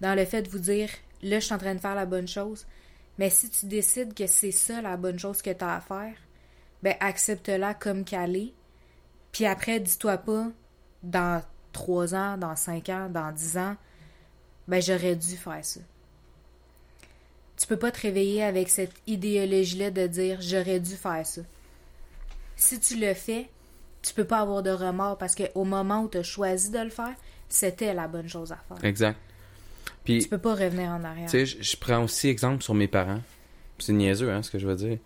[0.00, 0.88] dans le fait de vous dire
[1.20, 2.64] là, je suis en train de faire la bonne chose.
[3.18, 6.14] Mais si tu décides que c'est ça la bonne chose que tu as à faire,
[6.84, 8.52] ben accepte-la comme qu'elle est.
[9.32, 10.46] Puis après, dis-toi pas
[11.02, 11.42] dans
[11.72, 13.74] trois ans, dans cinq ans, dans dix ans,
[14.68, 15.80] ben j'aurais dû faire ça.
[17.56, 21.42] Tu peux pas te réveiller avec cette idéologie-là de dire j'aurais dû faire ça.
[22.56, 23.48] Si tu le fais,
[24.02, 26.90] tu peux pas avoir de remords parce qu'au moment où tu as choisi de le
[26.90, 27.14] faire,
[27.48, 28.84] c'était la bonne chose à faire.
[28.84, 29.18] Exact.
[30.04, 31.30] Puis, Tu peux pas revenir en arrière.
[31.30, 33.20] Tu sais, je, prends aussi exemple sur mes parents.
[33.78, 34.98] C'est niaiseux, hein, ce que je veux dire.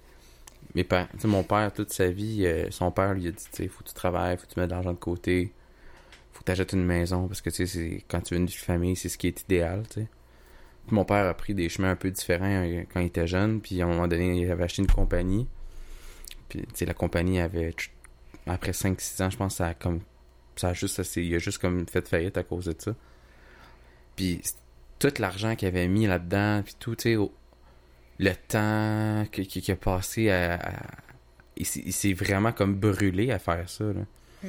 [0.74, 3.82] Mes parents, mon père, toute sa vie, euh, son père lui a dit, tu faut
[3.82, 5.52] que tu travailles, faut que tu mettes de l'argent de côté,
[6.32, 8.48] faut que tu achètes une maison, parce que, tu sais, c'est- quand tu veux une
[8.48, 10.08] famille, c'est ce qui est idéal, tu sais.
[10.86, 13.60] Puis mon père a pris des chemins un peu différents euh, quand il était jeune.
[13.60, 15.46] Puis à un moment donné, il avait acheté une compagnie.
[16.48, 17.74] Puis, tu sais, la compagnie avait...
[18.46, 20.00] Après 5-6 ans, je pense, ça a comme...
[20.56, 21.02] Ça a juste...
[21.02, 22.94] Ça, il a juste comme fait faillite à cause de ça.
[24.16, 24.40] Puis
[24.98, 27.32] tout l'argent qu'il avait mis là-dedans, puis tout, tu sais, au-
[28.18, 30.54] le temps qu'il qu'il a passé à...
[30.54, 30.86] à-
[31.56, 34.00] il s'est- il s'est vraiment comme brûlé à faire ça, là.
[34.42, 34.48] Mm.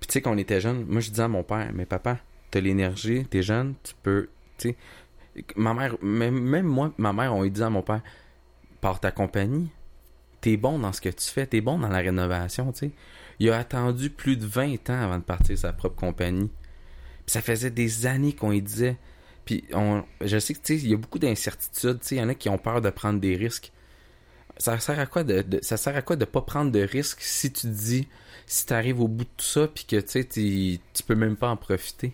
[0.00, 2.18] Puis tu sais, quand on était jeune, moi je disais à mon père, mais papa,
[2.50, 4.76] t'as l'énergie, t'es jeune, tu peux, tu sais,
[5.56, 8.02] ma mère, même, même moi, ma mère, on lui disait à mon père,
[8.80, 9.70] par ta compagnie,
[10.40, 12.90] t'es bon dans ce que tu fais, t'es bon dans la rénovation, tu sais.
[13.40, 16.50] Il a attendu plus de 20 ans avant de partir sa propre compagnie.
[17.26, 18.96] Puis ça faisait des années qu'on lui disait.
[19.44, 22.18] Puis on, je sais que, tu sais, il y a beaucoup d'incertitudes, tu sais, il
[22.18, 23.72] y en a qui ont peur de prendre des risques.
[24.58, 27.20] Ça sert à quoi de, de- ça sert à quoi de pas prendre de risques
[27.22, 28.08] si tu dis,
[28.46, 31.36] si t'arrives au bout de tout ça, puis que, tu sais, tu tu peux même
[31.36, 32.12] pas en profiter?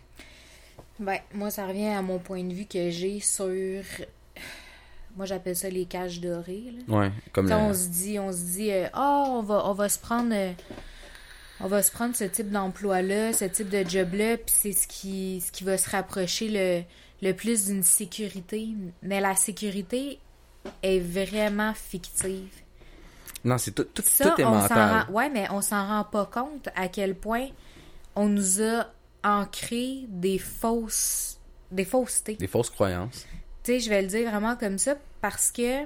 [0.98, 3.82] Ben, moi, ça revient à mon point de vue que j'ai sur.
[5.16, 6.64] Moi, j'appelle ça les cages dorées.
[6.88, 6.94] Là.
[6.98, 9.72] Ouais, comme Quand le- on se dit, on se dit, euh, ah, on va, on
[9.72, 10.53] va se prendre, euh,
[11.61, 15.40] on va se prendre ce type d'emploi-là, ce type de job-là, puis c'est ce qui,
[15.46, 16.83] ce qui va se rapprocher le,
[17.27, 18.70] le plus d'une sécurité.
[19.03, 20.18] Mais la sécurité
[20.83, 22.48] est vraiment fictive.
[23.44, 25.05] Non, c'est tout, tout, Ça, tout est mental.
[25.07, 27.48] rend, ouais, mais on s'en rend pas compte à quel point
[28.16, 28.87] on nous a
[29.22, 31.38] ancré des fausses,
[31.70, 32.35] des faussetés.
[32.37, 33.27] Des fausses croyances.
[33.64, 35.85] Tu je vais le dire vraiment comme ça parce que,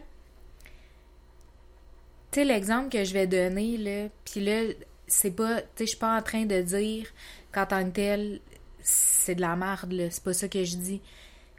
[2.33, 4.75] tu l'exemple que je vais donner, là, puis là,
[5.07, 7.07] c'est pas, tu je suis pas en train de dire
[7.53, 8.41] qu'en tant que tel,
[8.83, 11.01] c'est de la merde, là, c'est pas ça que je dis.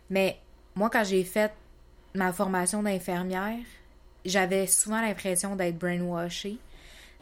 [0.10, 0.38] Mais
[0.76, 1.54] moi, quand j'ai fait
[2.14, 3.64] ma formation d'infirmière,
[4.26, 6.58] j'avais souvent l'impression d'être brainwashée,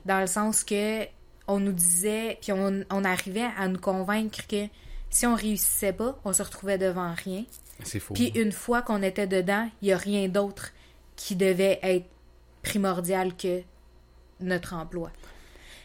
[0.06, 1.06] dans le sens que
[1.48, 4.68] on nous disait, puis on, on arrivait à nous convaincre que
[5.10, 7.46] si on réussissait pas, on se retrouvait devant rien.
[7.84, 8.00] C'est.
[8.13, 10.74] Puis une fois qu'on était dedans, il n'y a rien d'autre
[11.16, 12.06] qui devait être
[12.63, 13.62] primordial que
[14.40, 15.12] notre emploi.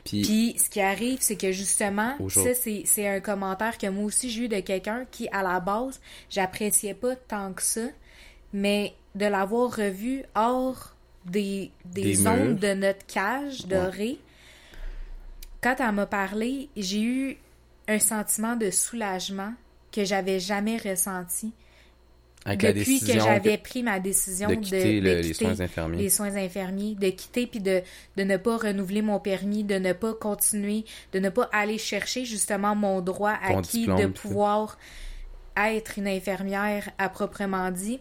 [0.05, 4.31] Puis, Puis ce qui arrive, c'est que justement, ça, c'est un commentaire que moi aussi
[4.31, 7.87] j'ai eu de quelqu'un qui, à la base, j'appréciais pas tant que ça,
[8.53, 14.19] mais de l'avoir revu hors des, des, Des zones de notre cage dorée,
[15.61, 17.39] quand elle m'a parlé, j'ai eu
[17.87, 19.55] un sentiment de soulagement
[19.93, 21.53] que j'avais jamais ressenti
[22.45, 25.61] avec la depuis que j'avais pris ma décision de quitter de le- les quitter soins
[25.61, 25.99] infirmiers.
[26.03, 27.83] les soins infirmiers, de quitter puis de,
[28.17, 32.25] de ne pas renouveler mon permis, de ne pas continuer, de ne pas aller chercher
[32.25, 34.79] justement mon droit Ton acquis diplôme, de pouvoir
[35.57, 38.01] être une infirmière à proprement dit.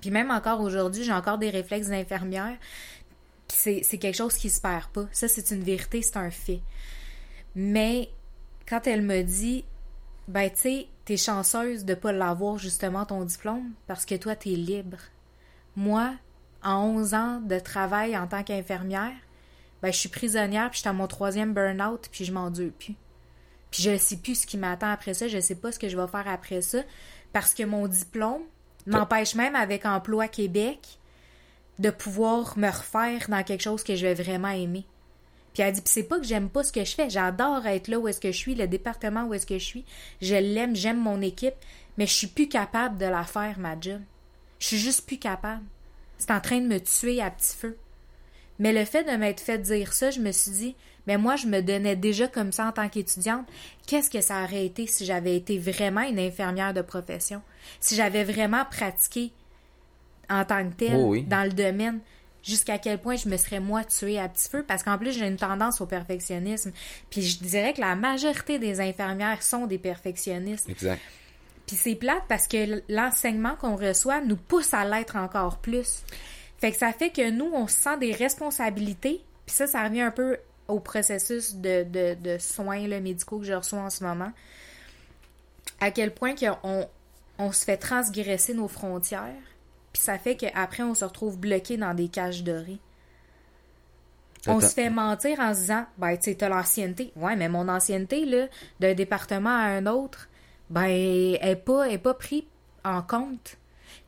[0.00, 2.56] Puis même encore aujourd'hui, j'ai encore des réflexes d'infirmière.
[3.48, 5.06] Puis c'est, c'est quelque chose qui se perd pas.
[5.10, 6.60] Ça, c'est une vérité, c'est un fait.
[7.54, 8.10] Mais
[8.68, 9.64] quand elle me dit,
[10.28, 13.72] ben, tu sais, t'es chanceuse de pas l'avoir justement ton diplôme?
[13.86, 14.98] Parce que toi, t'es libre.
[15.76, 16.12] Moi,
[16.62, 19.14] en 11 ans de travail en tant qu'infirmière,
[19.82, 22.96] ben, je suis prisonnière, puis je à mon troisième burn-out, puis je m'endure plus.
[23.70, 25.96] Puis je sais plus ce qui m'attend après ça, je sais pas ce que je
[25.96, 26.78] vais faire après ça,
[27.32, 28.42] parce que mon diplôme
[28.86, 30.98] m'empêche même avec Emploi Québec
[31.78, 34.86] de pouvoir me refaire dans quelque chose que je vais vraiment aimer.
[35.56, 37.88] Puis elle dit, Puis c'est pas que j'aime pas ce que je fais, j'adore être
[37.88, 39.86] là où est-ce que je suis, le département où est-ce que je suis,
[40.20, 41.54] je l'aime, j'aime mon équipe,
[41.96, 44.02] mais je suis plus capable de la faire, ma job.
[44.58, 45.62] Je suis juste plus capable.
[46.18, 47.78] C'est en train de me tuer à petit feu.
[48.58, 51.46] Mais le fait de m'être fait dire ça, je me suis dit, mais moi, je
[51.46, 53.46] me donnais déjà comme ça en tant qu'étudiante.
[53.86, 57.40] Qu'est-ce que ça aurait été si j'avais été vraiment une infirmière de profession?
[57.80, 59.32] Si j'avais vraiment pratiqué
[60.28, 61.22] en tant que telle Oh oui.
[61.22, 62.00] dans le domaine?
[62.46, 64.64] Jusqu'à quel point je me serais moi tuée à petit feu?
[64.66, 66.70] Parce qu'en plus, j'ai une tendance au perfectionnisme.
[67.10, 70.68] Puis je dirais que la majorité des infirmières sont des perfectionnistes.
[70.68, 71.00] Exact.
[71.66, 76.04] Puis c'est plate parce que l'enseignement qu'on reçoit nous pousse à l'être encore plus.
[76.58, 79.24] Fait que ça fait que nous, on se sent des responsabilités.
[79.44, 83.44] Puis ça, ça revient un peu au processus de, de, de soins là, médicaux que
[83.44, 84.30] je reçois en ce moment.
[85.80, 86.88] À quel point qu'on
[87.38, 89.34] on se fait transgresser nos frontières.
[89.96, 92.80] Puis ça fait qu'après, on se retrouve bloqué dans des cages dorées.
[94.46, 97.12] On se fait mentir en se disant, ben, tu sais, t'as l'ancienneté.
[97.16, 98.46] Ouais, mais mon ancienneté, là,
[98.78, 100.28] d'un département à un autre,
[100.68, 102.42] ben, elle est pas, est pas prise
[102.84, 103.56] en compte.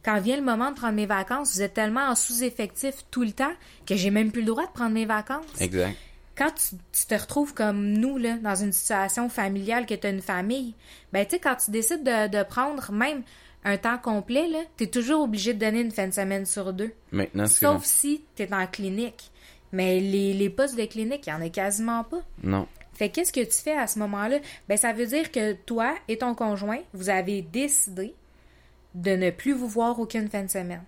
[0.05, 3.33] Quand vient le moment de prendre mes vacances, vous êtes tellement en sous-effectif tout le
[3.33, 3.55] temps
[3.87, 5.59] que j'ai même plus le droit de prendre mes vacances.
[5.59, 5.97] Exact.
[6.37, 10.11] Quand tu, tu te retrouves comme nous, là, dans une situation familiale, que tu as
[10.11, 10.75] une famille,
[11.15, 13.23] ben, tu sais, quand tu décides de, de prendre même
[13.65, 16.73] un temps complet, là, tu es toujours obligé de donner une fin de semaine sur
[16.73, 16.93] deux.
[17.13, 19.31] Maintenant, c'est Sauf si tu es en clinique.
[19.73, 22.23] Mais les, les postes de clinique, il n'y en a quasiment pas.
[22.43, 22.67] Non.
[22.95, 24.39] Fait qu'est-ce que tu fais à ce moment-là?
[24.69, 28.15] Ben, ça veut dire que toi et ton conjoint, vous avez décidé
[28.95, 30.83] de ne plus vous voir aucune fin de semaine.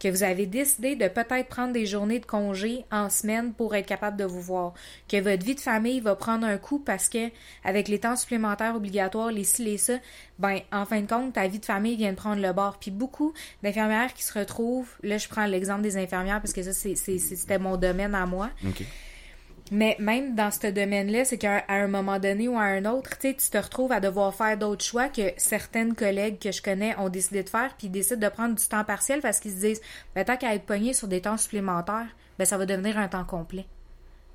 [0.00, 3.86] Que vous avez décidé de peut-être prendre des journées de congé en semaine pour être
[3.86, 4.74] capable de vous voir.
[5.08, 7.30] Que votre vie de famille va prendre un coup parce que,
[7.64, 9.94] avec les temps supplémentaires obligatoires, les ci, les ça,
[10.38, 12.78] ben, en fin de compte, ta vie de famille vient de prendre le bord.
[12.78, 16.72] Puis beaucoup d'infirmières qui se retrouvent, là, je prends l'exemple des infirmières parce que ça,
[16.72, 18.50] c'est- c'était mon domaine à moi.
[19.74, 23.34] Mais même dans ce domaine-là, c'est qu'à un moment donné ou à un autre, tu
[23.34, 27.42] te retrouves à devoir faire d'autres choix que certaines collègues que je connais ont décidé
[27.42, 29.80] de faire, puis ils décident de prendre du temps partiel parce qu'ils se disent,
[30.14, 32.06] ben, tant qu'à être pogné sur des temps supplémentaires,
[32.38, 33.66] ben, ça va devenir un temps complet.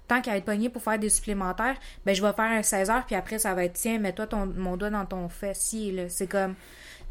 [0.09, 3.05] Tant qu'à être pogné pour faire des supplémentaires, ben, je vais faire un 16 heures,
[3.05, 6.09] puis après, ça va être, tiens, mets-toi mon doigt dans ton fessier.
[6.09, 6.55] C'est comme,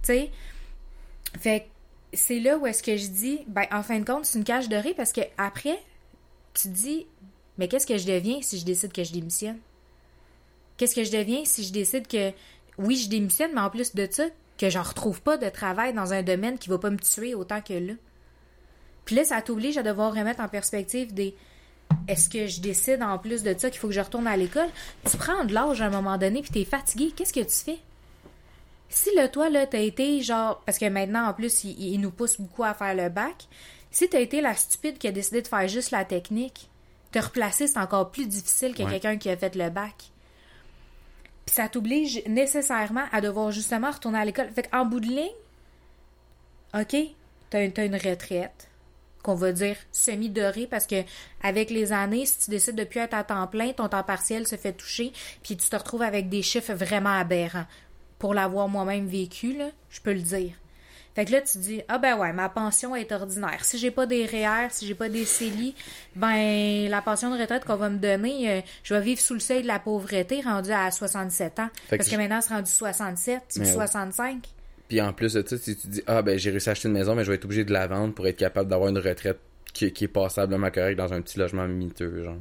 [0.03, 0.31] tu sais,
[1.41, 1.67] fait
[2.13, 4.69] c'est là où est-ce que je dis, ben, en fin de compte, c'est une cage
[4.69, 5.79] dorée parce que après,
[6.53, 7.07] tu dis,
[7.59, 9.59] mais qu'est-ce que je deviens si je décide que je démissionne?
[10.77, 12.33] Qu'est-ce que je deviens si je décide que,
[12.79, 16.13] oui, je démissionne, mais en plus de ça, que j'en retrouve pas de travail dans
[16.13, 17.95] un domaine qui va pas me tuer autant que là?
[19.05, 21.35] Puis là, ça t'oblige à devoir remettre en perspective des
[22.07, 24.69] est-ce que je décide en plus de ça qu'il faut que je retourne à l'école?
[25.11, 27.79] Tu prends de l'âge à un moment donné puis t'es fatigué, qu'est-ce que tu fais?
[28.91, 30.63] Si là, toi, là, t'as été genre.
[30.65, 33.47] Parce que maintenant, en plus, il, il nous pousse beaucoup à faire le bac.
[33.91, 36.71] Si t'as été la stupide qui a décidé de faire juste la technique,
[37.13, 38.91] te replacer, c'est encore plus difficile que Ouais.
[38.91, 39.95] quelqu'un qui a fait le bac.
[41.47, 44.51] Puis ça t'oblige nécessairement à devoir justement retourner à l'école.
[44.55, 45.31] Fait qu'en bout de ligne,
[46.79, 46.97] OK,
[47.51, 48.69] t'as une, une retraite
[49.23, 51.03] qu'on va dire semi-dorée parce que
[51.43, 54.47] avec les années, si tu décides de plus être à temps plein, ton temps partiel
[54.47, 57.67] se fait toucher, puis tu te retrouves avec des chiffres vraiment aberrants.
[58.19, 60.53] Pour l'avoir moi-même vécu, là, je peux le dire.
[61.19, 63.65] Fait que là, tu te dis, ah ben ouais, ma pension est ordinaire.
[63.65, 65.75] Si j'ai pas des REER, si j'ai pas des CELI,
[66.15, 69.41] ben la pension de retraite qu'on va me donner, euh, je vais vivre sous le
[69.41, 71.71] seuil de la pauvreté rendu à 67 ans.
[71.89, 73.73] Fait Parce que maintenant, c'est rendu 67, puis Mais ouais.
[73.73, 74.45] 65.
[74.87, 76.95] Puis en plus de ça, si tu dis Ah ben j'ai réussi à acheter une
[76.95, 79.41] maison, mais je vais être obligé de la vendre pour être capable d'avoir une retraite
[79.75, 82.37] qui, qui est passablement correcte dans un petit logement miteux, genre.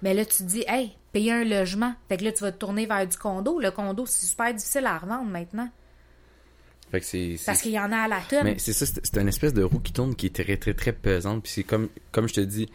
[0.00, 1.94] Mais là, tu te dis, hey, payer un logement.
[2.08, 3.58] Fait que là, tu vas te tourner vers du condo.
[3.58, 5.68] Le condo, c'est super difficile à revendre maintenant.
[6.92, 7.36] Fait que c'est.
[7.44, 8.44] Parce qu'il y en a à la tonne.
[8.44, 10.92] Mais c'est ça, c'est une espèce de roue qui tourne qui est très très très
[10.92, 11.42] pesante.
[11.42, 12.68] Puis c'est comme, comme je te dis,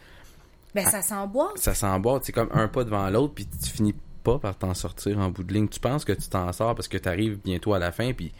[0.76, 1.58] Ben, ça s'emboîte.
[1.58, 5.20] ça s'emboîte, c'est comme un pas devant l'autre, puis tu finis pas par t'en sortir
[5.20, 5.70] en bout de ligne.
[5.70, 8.34] Tu penses que tu t'en sors parce que tu arrives bientôt à la fin, puis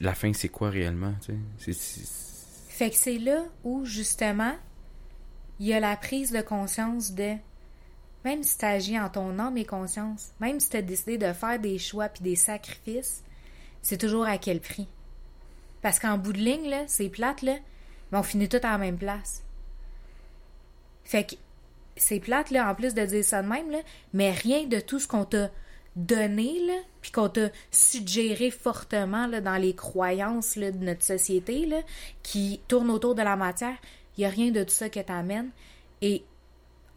[0.00, 1.38] la fin c'est quoi réellement, tu sais?
[1.58, 4.54] C'est- c'est- Fait que c'est là où, justement,
[5.58, 7.32] il y a la prise de conscience de
[8.24, 11.32] même si tu agis en ton âme et conscience, même si tu as décidé de
[11.32, 13.22] faire des choix puis des sacrifices,
[13.88, 14.86] c'est toujours à quel prix?
[15.80, 17.54] Parce qu'en bout de ligne, là, c'est plate, là,
[18.12, 19.42] mais on finit tout à la même place.
[21.04, 21.36] Fait que
[21.96, 23.78] c'est plate, là, en plus de dire ça de même, là,
[24.12, 25.50] mais rien de tout ce qu'on t'a
[25.96, 31.78] donné, là, puis qu'on t'a suggéré fortement dans les croyances de notre société, là,
[32.22, 33.78] qui tournent autour de la matière,
[34.18, 35.48] il n'y a rien de tout ça que t'amène.
[36.02, 36.24] Et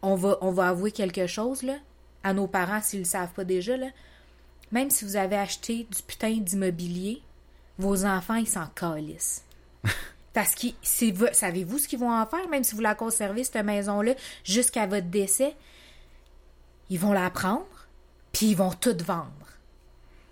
[0.02, 1.78] on va, avouer quelque chose, là,
[2.22, 3.78] à nos parents s'ils ne le savent pas déjà.
[4.72, 7.22] Même si vous avez acheté du putain d'immobilier,
[7.78, 9.44] vos enfants, ils s'en calissent.
[10.32, 14.14] Parce que savez-vous ce qu'ils vont en faire, même si vous la conservez, cette maison-là,
[14.44, 15.54] jusqu'à votre décès?
[16.88, 17.66] Ils vont la prendre,
[18.32, 19.30] puis ils vont tout vendre.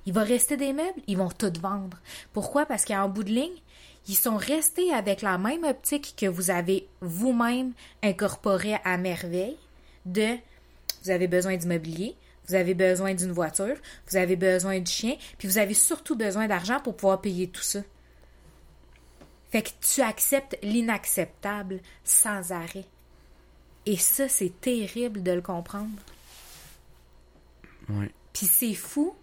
[0.07, 1.99] Il va rester des meubles, ils vont tout vendre.
[2.33, 2.65] Pourquoi?
[2.65, 3.61] Parce qu'en bout de ligne,
[4.09, 7.73] ils sont restés avec la même optique que vous avez vous-même
[8.03, 9.59] incorporé à merveille
[10.07, 10.37] de
[11.03, 12.17] vous avez besoin d'immobilier,
[12.51, 13.77] vous avez besoin d'une voiture,
[14.09, 17.63] vous avez besoin du chien, puis vous avez surtout besoin d'argent pour pouvoir payer tout
[17.63, 17.81] ça.
[19.51, 22.85] Fait que tu acceptes l'inacceptable sans arrêt.
[23.87, 25.91] Et ça, c'est terrible de le comprendre.
[27.89, 28.11] Ouais.
[28.33, 29.15] Puis c'est fou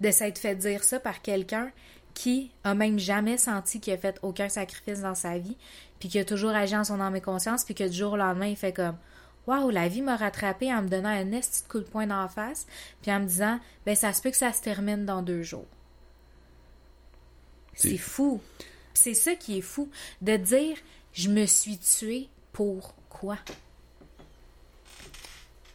[0.00, 1.70] de s'être fait dire ça par quelqu'un
[2.14, 5.56] qui a même jamais senti qu'il a fait aucun sacrifice dans sa vie,
[5.98, 8.16] puis qui a toujours agi en son âme et conscience, puis que du jour au
[8.16, 8.96] lendemain, il fait comme
[9.46, 12.28] Waouh, la vie m'a rattrapé en me donnant un esti de coup de poing d'en
[12.28, 12.66] face,
[13.02, 15.66] puis en me disant Ben, ça se peut que ça se termine dans deux jours.
[17.74, 18.40] C'est fou.
[18.92, 19.88] C'est ça qui est fou,
[20.20, 20.76] de dire
[21.12, 23.38] Je me suis tué pour quoi?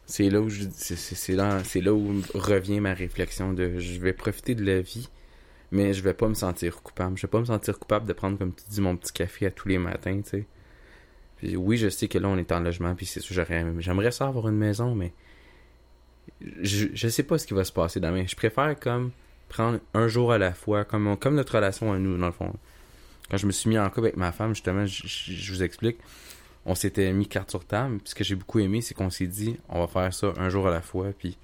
[0.05, 4.13] C'est là où je, c'est, là, c'est là où revient ma réflexion de je vais
[4.13, 5.09] profiter de la vie,
[5.71, 7.17] mais je vais pas me sentir coupable.
[7.17, 9.51] Je vais pas me sentir coupable de prendre, comme tu dis, mon petit café à
[9.51, 10.45] tous les matins, tu sais.
[11.55, 13.45] Oui, je sais que là, on est en logement, puis c'est sûr,
[13.79, 15.13] j'aimerais ça avoir une maison, mais
[16.61, 18.25] je, je sais pas ce qui va se passer demain.
[18.27, 19.11] Je préfère comme
[19.49, 22.31] prendre un jour à la fois, comme, on- comme notre relation à nous, dans le
[22.31, 22.53] fond.
[23.29, 25.63] Quand je me suis mis en couple avec ma femme, justement, je, je- je vous
[25.63, 25.97] explique,
[26.65, 27.97] on s'était mis carte sur table.
[27.99, 30.49] Puis ce que j'ai beaucoup aimé, c'est qu'on s'est dit, on va faire ça un
[30.49, 31.07] jour à la fois.
[31.17, 31.37] Puis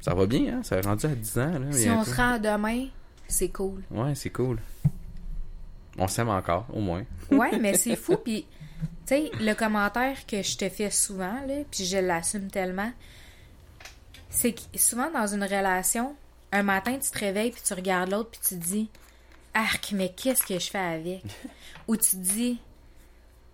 [0.00, 0.62] ça va bien, hein?
[0.62, 1.58] Ça a rendu à 10 ans.
[1.58, 2.86] Là, Si on se rend demain,
[3.28, 3.82] c'est cool.
[3.90, 4.58] Ouais, c'est cool.
[5.96, 7.04] On s'aime encore, au moins.
[7.30, 8.16] Ouais, mais c'est fou.
[8.16, 8.46] Puis,
[9.06, 12.92] tu sais, le commentaire que je te fais souvent, là, puis je l'assume tellement,
[14.30, 16.14] c'est que souvent dans une relation,
[16.52, 18.88] un matin, tu te réveilles, puis tu regardes l'autre, puis tu te dis,
[19.54, 21.22] arc, mais qu'est-ce que je fais avec?
[21.88, 22.58] Ou tu te dis,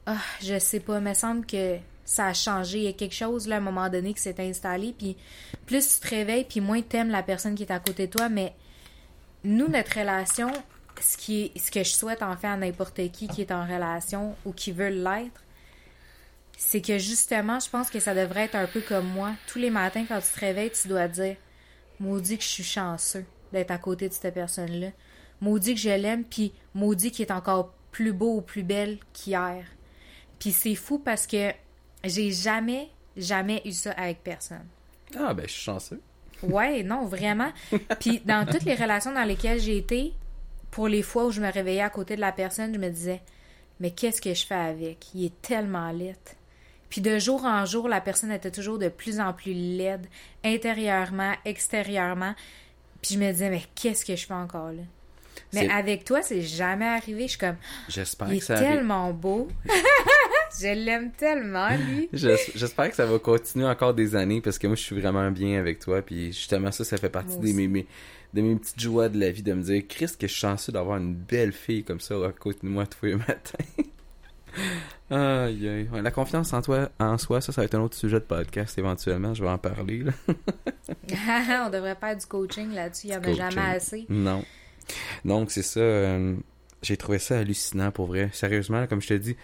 [0.07, 2.79] ah, je sais pas, me semble que ça a changé.
[2.79, 4.95] Il y a quelque chose, là, à un moment donné, qui s'est installé.
[4.97, 5.17] Puis
[5.67, 8.29] plus tu te réveilles, puis moins t'aimes la personne qui est à côté de toi.
[8.29, 8.55] Mais
[9.45, 10.51] nous, notre relation,
[11.05, 13.65] ce, qui est, ce que je souhaite en fait à n'importe qui qui est en
[13.65, 15.43] relation ou qui veut l'être,
[16.57, 19.33] c'est que justement, je pense que ça devrait être un peu comme moi.
[19.47, 21.37] Tous les matins, quand tu te réveilles, tu dois dire
[22.01, 24.89] Maudit que je suis chanceux d'être à côté de cette personne-là.
[25.41, 29.65] Maudit que je l'aime, puis maudit qu'il est encore plus beau ou plus belle qu'hier.
[30.39, 31.53] Puis c'est fou parce que
[32.03, 34.67] j'ai jamais, jamais eu ça avec personne.
[35.17, 36.01] Ah, ben, je suis chanceux.
[36.43, 37.53] Ouais, non, vraiment.
[38.01, 40.13] Puis dans toutes les relations dans lesquelles j'ai été,
[40.75, 43.23] pour les fois où je me réveillais à côté de la personne, je me disais,
[43.79, 45.07] mais qu'est-ce que je fais avec?
[45.15, 46.19] Il est tellement laid.
[46.91, 50.05] Puis de jour en jour, la personne était toujours de plus en plus laide,
[50.45, 52.35] intérieurement, extérieurement.
[53.03, 54.83] Puis je me disais, mais qu'est-ce que je fais encore là?
[55.53, 57.23] Mais avec toi, c'est jamais arrivé.
[57.23, 57.57] Je suis comme,
[57.89, 58.69] J'espère il que est ça arrive.
[58.69, 59.47] tellement beau.
[60.61, 62.09] je l'aime tellement, lui.
[62.13, 65.31] J'es- J'espère que ça va continuer encore des années parce que moi je suis vraiment
[65.31, 67.87] bien avec toi puis justement ça ça fait partie des mes, mes-
[68.33, 70.73] de mes petites joies de la vie de me dire Chris que je suis chanceux
[70.73, 73.65] d'avoir une belle fille comme ça à côté de moi tous les matins.
[75.11, 75.89] aïe aïe.
[75.93, 78.25] Ouais, la confiance en toi en soi ça ça va être un autre sujet de
[78.25, 80.13] podcast éventuellement je vais en parler là.
[81.67, 83.09] On devrait faire du coaching là-dessus.
[83.09, 84.07] Il n'y en a jamais assez.
[84.09, 84.45] Non.
[85.25, 85.81] Donc, c'est ça.
[85.81, 86.35] euh,
[86.83, 88.31] j'ai trouvé ça hallucinant pour vrai.
[88.33, 89.37] Sérieusement, comme je te dis,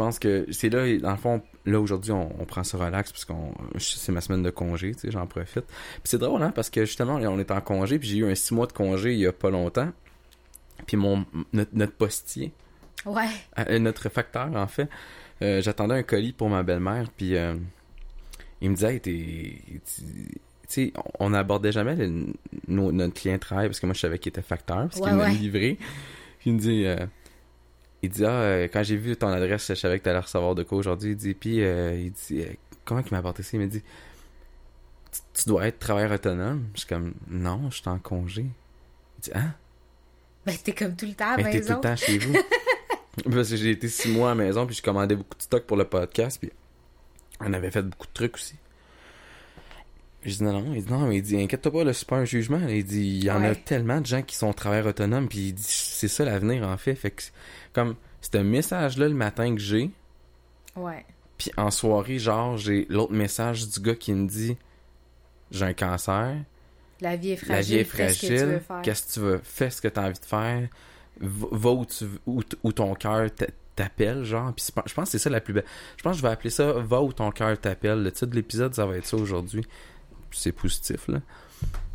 [0.00, 3.24] pense que c'est là, dans le fond, là aujourd'hui, on, on prend ça relax parce
[3.24, 5.64] qu'on c'est ma semaine de congé, tu sais, j'en profite.
[5.66, 8.34] Puis c'est drôle, hein, parce que justement, on est en congé, puis j'ai eu un
[8.34, 9.90] six mois de congé il y a pas longtemps.
[10.86, 12.52] Puis mon notre, notre postier,
[13.04, 13.28] Ouais.
[13.58, 14.88] euh, notre facteur en fait,
[15.42, 17.54] euh, j'attendais un colis pour ma belle-mère, puis euh,
[18.62, 20.32] il me disait, hey, t'es- tu
[20.66, 22.26] sais, on on n'abordait jamais le-
[22.68, 25.08] nos- notre client de travail parce que moi je savais qu'il était facteur parce Ouais,
[25.08, 25.32] qu'il m'a ouais.
[25.34, 25.78] livré.
[26.38, 26.96] Puis il me dit, euh,
[28.02, 30.62] il dit ah euh, quand j'ai vu ton adresse, je savais que t'allais recevoir de
[30.62, 31.10] quoi aujourd'hui.
[31.10, 32.52] Il dit puis euh, il dit euh,
[32.84, 33.50] comment qu'il m'a apporté ça?
[33.54, 33.82] Il m'a dit
[35.34, 36.68] tu, dois être travailleur autonome.
[36.74, 38.42] Je suis comme non, je suis en congé.
[38.42, 39.52] Il dit ah
[40.46, 41.74] Ben, t'es comme tout le temps à la mais t'es tout maison.
[41.76, 42.36] le temps chez vous.
[43.30, 45.64] Parce que j'ai été six mois à la maison, puis je commandais beaucoup de stock
[45.64, 46.50] pour le podcast, puis
[47.40, 48.54] on avait fait beaucoup de trucs aussi.
[50.22, 52.16] Je dis non, non, il dit non, mais il dit inquiète-toi pas, là, c'est pas
[52.16, 52.60] un jugement.
[52.68, 55.52] Il dit il y en a tellement de gens qui sont travailleurs autonomes, puis il
[55.54, 56.94] dit c'est ça l'avenir en fait.
[56.94, 57.22] Fait que
[57.72, 59.90] comme c'est un message-là le matin que j'ai,
[60.76, 61.04] Ouais.
[61.38, 64.56] puis en soirée, genre, j'ai l'autre message du gars qui me dit
[65.50, 66.36] j'ai un cancer,
[67.00, 67.54] La vie est fragile.
[67.54, 68.60] la vie est fais ce que tu veux fragile.
[68.66, 68.82] faire.
[68.82, 69.40] Qu'est-ce que tu veux?
[69.42, 70.68] Fais ce que tu as envie de faire.
[71.20, 74.52] Va va où, tu, où, où ton cœur t'a- t'appelle, genre.
[74.54, 75.64] Puis je pense que c'est ça la plus belle.
[75.96, 78.02] Je pense que je vais appeler ça Va où ton cœur t'appelle.
[78.02, 79.64] Le titre de l'épisode, ça va être ça aujourd'hui.
[80.30, 81.20] C'est positif, là.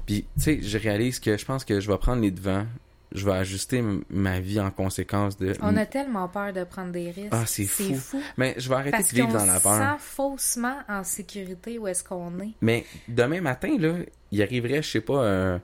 [0.06, 2.68] Puis, tu sais, je réalise que je pense que je vais prendre les devants.
[3.16, 5.54] Je vais ajuster ma vie en conséquence de.
[5.62, 7.30] On a tellement peur de prendre des risques.
[7.32, 7.96] Ah, c'est fou.
[7.96, 8.22] fou.
[8.38, 9.78] Mais je vais arrêter Parce de vivre dans la se peur.
[9.78, 12.52] sent faussement en sécurité où est-ce qu'on est.
[12.62, 13.96] Mais demain matin, là,
[14.32, 15.62] il arriverait, je sais pas, un.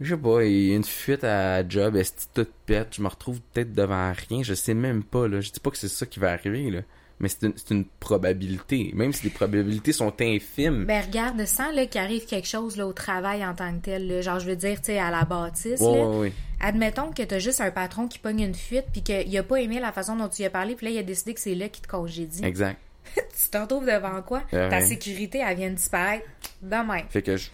[0.00, 3.72] Je sais pas, une fuite à job, est-ce que tout pète, je me retrouve peut-être
[3.72, 5.40] devant rien, je sais même pas, là.
[5.40, 6.80] Je dis pas que c'est ça qui va arriver, là.
[7.20, 8.92] Mais c'est une, une probabilité.
[8.94, 10.84] Même si les probabilités sont infimes.
[10.84, 14.20] Ben regarde, sans qu'il arrive quelque chose là, au travail en tant que tel, là,
[14.20, 16.28] genre je veux dire, tu sais, à la bâtisse, là,
[16.60, 19.80] admettons que t'as juste un patron qui pogne une fuite puis qu'il a pas aimé
[19.80, 21.68] la façon dont tu y as parlé puis là il a décidé que c'est là
[21.68, 22.44] qui te congédie.
[22.44, 22.78] Exact.
[23.14, 24.42] tu te retrouves devant quoi?
[24.50, 26.26] Ta sécurité, elle vient de disparaître
[26.62, 27.02] demain.
[27.10, 27.48] Fait que je-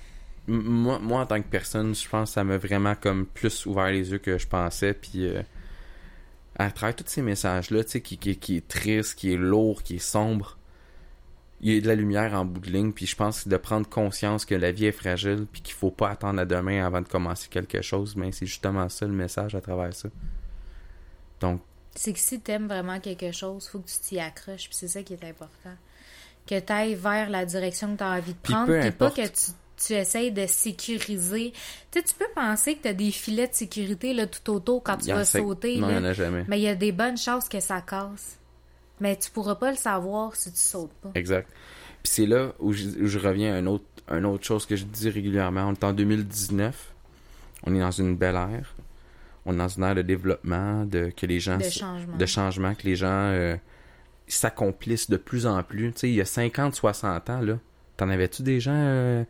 [0.47, 3.91] moi, moi, en tant que personne, je pense que ça m'a vraiment comme plus ouvert
[3.91, 4.93] les yeux que je pensais.
[4.93, 5.41] Puis euh,
[6.57, 9.83] à travers tous ces messages-là, tu sais, qui, qui, qui est triste, qui est lourd,
[9.83, 10.57] qui est sombre,
[11.61, 12.93] il y a de la lumière en bout de ligne.
[12.93, 15.91] Puis je pense que de prendre conscience que la vie est fragile, puis qu'il faut
[15.91, 19.55] pas attendre à demain avant de commencer quelque chose, mais c'est justement ça le message
[19.55, 20.09] à travers ça.
[21.41, 21.61] Donc,
[21.95, 25.03] C'est que si t'aimes vraiment quelque chose, faut que tu t'y accroches, puis c'est ça
[25.03, 25.75] qui est important.
[26.47, 29.27] Que tu ailles vers la direction que tu as envie de prendre, puis pas que
[29.27, 31.53] tu, tu essayes de sécuriser.
[31.91, 34.83] Tu sais, tu peux penser que tu as des filets de sécurité là, tout autour
[34.83, 35.79] quand tu vas sauter.
[35.79, 36.45] Non, il n'y en a jamais.
[36.49, 38.39] Mais il y a des bonnes chances que ça casse.
[39.01, 41.11] Mais tu pourras pas le savoir si tu sautes pas.
[41.15, 41.49] Exact.
[42.03, 44.85] Puis c'est là où je, où je reviens à un autre, autre chose que je
[44.85, 45.69] dis régulièrement.
[45.69, 46.93] On est en 2019.
[47.67, 48.75] On est dans une belle ère.
[49.47, 52.17] On est dans une ère de développement, de que les gens De changement.
[52.17, 53.57] de changement, que les gens euh,
[54.27, 55.93] s'accomplissent de plus en plus.
[55.93, 57.59] Tu sais, il y a 50, 60 ans, là,
[57.97, 59.25] T'en avais-tu des gens euh,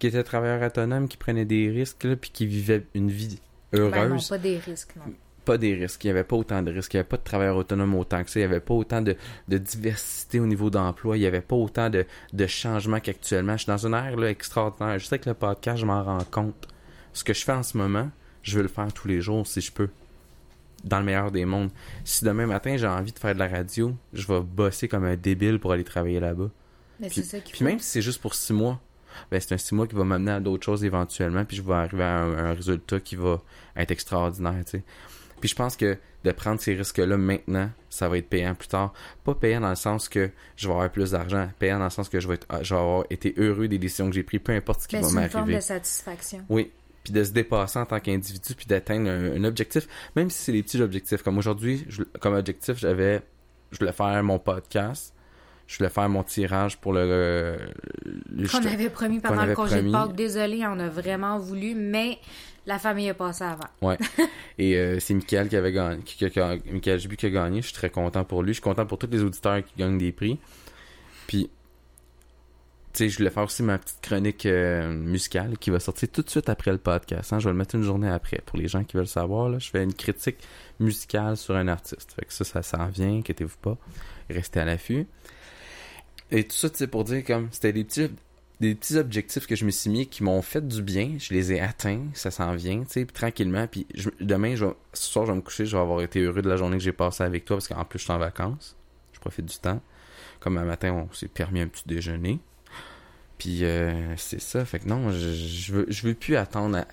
[0.00, 3.38] qui étaient travailleurs autonomes, qui prenaient des risques, là, puis qui vivaient une vie
[3.72, 3.92] heureuse?
[3.92, 5.12] Ben non, pas des risques, non.
[5.44, 6.02] Pas des risques.
[6.04, 6.92] Il n'y avait pas autant de risques.
[6.94, 8.40] Il n'y avait pas de travailleurs autonomes autant que ça.
[8.40, 9.16] Il n'y avait pas autant de,
[9.48, 11.16] de diversité au niveau d'emploi.
[11.16, 13.52] Il n'y avait pas autant de, de changements qu'actuellement.
[13.52, 14.98] Je suis dans une ère là, extraordinaire.
[14.98, 16.68] Je sais que le podcast, je m'en rends compte.
[17.12, 18.10] Ce que je fais en ce moment,
[18.42, 19.88] je veux le faire tous les jours si je peux.
[20.84, 21.70] Dans le meilleur des mondes.
[22.04, 25.16] Si demain matin j'ai envie de faire de la radio, je vais bosser comme un
[25.16, 26.48] débile pour aller travailler là-bas.
[27.00, 28.80] Mais Puis, c'est ça puis même si c'est juste pour six mois,
[29.30, 31.74] ben c'est un six mois qui va m'amener à d'autres choses éventuellement, puis je vais
[31.74, 33.40] arriver à un, un résultat qui va
[33.76, 34.84] être extraordinaire, tu sais.
[35.40, 38.92] Puis je pense que de prendre ces risques-là maintenant, ça va être payant plus tard.
[39.24, 42.10] Pas payant dans le sens que je vais avoir plus d'argent, payant dans le sens
[42.10, 44.52] que je vais, être, je vais avoir été heureux des décisions que j'ai prises, peu
[44.52, 45.56] importe ce qui Ben, va c'est une forme m'arriver.
[45.56, 46.44] de satisfaction.
[46.50, 46.70] Oui.
[47.04, 50.52] Puis de se dépasser en tant qu'individu, puis d'atteindre un, un objectif, même si c'est
[50.52, 51.22] des petits objectifs.
[51.22, 51.86] Comme aujourd'hui,
[52.20, 53.22] comme objectif, j'avais,
[53.72, 55.14] je voulais faire mon podcast,
[55.70, 57.56] je voulais faire mon tirage pour le.
[58.28, 59.92] le- Qu'on avait promis pendant le congé promis.
[59.92, 60.16] de Pâques.
[60.16, 62.18] Désolé, on a vraiment voulu, mais
[62.66, 63.68] la famille est passée avant.
[63.80, 63.96] Ouais.
[64.58, 67.60] Et euh, c'est Michael qui avait gagné, qui, qui- qui- Michael Jubu qui a gagné.
[67.62, 68.48] Je suis très content pour lui.
[68.48, 70.40] Je suis content pour tous les auditeurs qui gagnent des prix.
[71.28, 71.48] Puis,
[72.92, 76.22] tu sais, je voulais faire aussi ma petite chronique euh, musicale qui va sortir tout
[76.22, 77.32] de suite après le podcast.
[77.32, 77.38] hein.
[77.38, 78.42] Je vais le mettre une journée après.
[78.44, 80.38] Pour les gens qui veulent savoir, là, je fais une critique
[80.80, 82.12] musicale sur un artiste.
[82.18, 83.76] Fait que ça, ça s'en vient, inquiétez-vous pas.
[84.28, 85.06] Restez à l'affût.
[86.30, 88.10] Et tout ça, tu sais, pour dire comme c'était des petits
[88.60, 91.52] des petits objectifs que je me suis mis qui m'ont fait du bien, je les
[91.54, 95.32] ai atteints, ça s'en vient, tu sais, tranquillement, puis je- demain, je ce soir, je
[95.32, 97.46] vais me coucher, je vais avoir été heureux de la journée que j'ai passée avec
[97.46, 98.76] toi, parce qu'en plus, je suis en vacances,
[99.14, 99.80] je profite du temps.
[100.40, 102.38] Comme un matin, on s'est permis un petit déjeuner,
[103.38, 106.86] puis euh, c'est ça, fait que non, je, je veux, je veux plus attendre, à-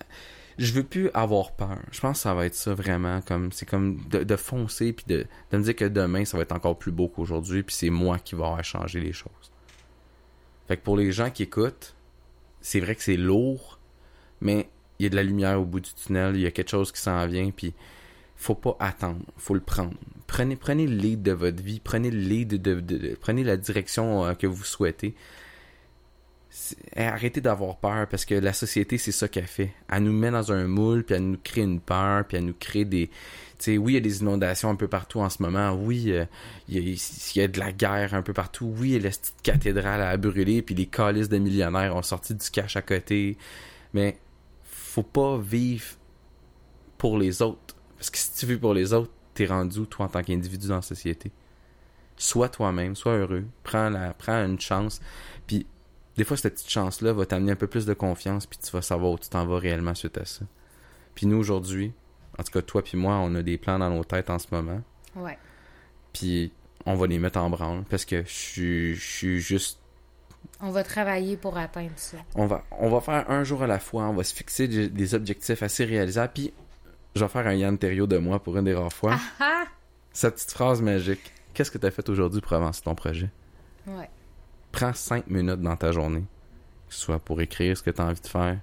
[0.57, 1.79] je veux plus avoir peur.
[1.91, 5.25] Je pense que ça va être ça vraiment, comme c'est comme de, foncer, puis de,
[5.51, 8.17] de me dire que demain, ça va être encore plus beau qu'aujourd'hui, puis c'est moi
[8.19, 9.51] qui vais changé les choses.
[10.67, 11.95] Fait que pour les gens qui écoutent,
[12.59, 13.79] c'est vrai que c'est lourd,
[14.41, 16.71] mais il y a de la lumière au bout du tunnel, il y a quelque
[16.71, 17.73] chose qui s'en vient, puis
[18.35, 19.93] faut pas attendre, faut le prendre.
[20.27, 24.33] Prenez, prenez le lead de votre vie, prenez le lead de- prenez la direction euh,
[24.33, 25.15] que vous souhaitez.
[26.59, 29.73] C'est- Arrêtez d'avoir peur parce que la société, c'est ça qu'elle fait.
[29.91, 32.55] Elle nous met dans un moule, puis elle nous crée une peur, puis elle nous
[32.59, 33.09] crée des.
[33.09, 33.13] Tu
[33.59, 35.73] sais, oui, il y a des inondations un peu partout en ce moment.
[35.73, 36.25] Oui, euh,
[36.67, 36.97] il
[37.35, 38.73] y, a, a de la guerre un peu partout.
[38.75, 42.01] Oui, il y a la petite cathédrale à brûler, puis les calices de millionnaires ont
[42.01, 43.37] sorti du cash à côté.
[43.93, 44.17] Mais
[44.65, 45.85] faut pas vivre
[46.97, 47.75] pour les autres.
[47.99, 50.77] Parce que si tu vis pour les autres, t'es rendu toi, en tant qu'individu dans
[50.77, 51.31] la société?
[52.17, 53.45] Sois toi-même, sois heureux.
[53.63, 54.99] Prends, la, prends une chance.
[55.45, 55.67] Puis,
[56.17, 58.81] des fois, cette petite chance-là va t'amener un peu plus de confiance, puis tu vas
[58.81, 60.45] savoir où tu t'en vas réellement suite à ça.
[61.15, 61.93] Puis nous, aujourd'hui,
[62.37, 64.47] en tout cas, toi puis moi, on a des plans dans nos têtes en ce
[64.51, 64.81] moment.
[65.15, 65.37] Ouais.
[66.13, 66.51] Puis,
[66.85, 69.79] on va les mettre en branle, parce que je suis- juste
[70.61, 72.17] On va travailler pour atteindre ça.
[72.35, 74.89] on va, on va faire un jour à la fois, on va se fixer des,
[74.89, 76.53] des objectifs assez réalisables, puis
[77.15, 79.17] je vais faire un Yann Terriot de moi pour une des rares fois.
[79.39, 79.65] Ah
[80.13, 81.31] Sa petite phrase magique.
[81.53, 83.29] Qu'est-ce que tu as fait aujourd'hui pour avancer ton projet?
[83.87, 83.91] ah!
[83.97, 84.09] Ouais.
[84.77, 86.23] Prends cinq minutes dans ta journée,
[86.87, 88.59] soit pour écrire ce que tu as envie de faire,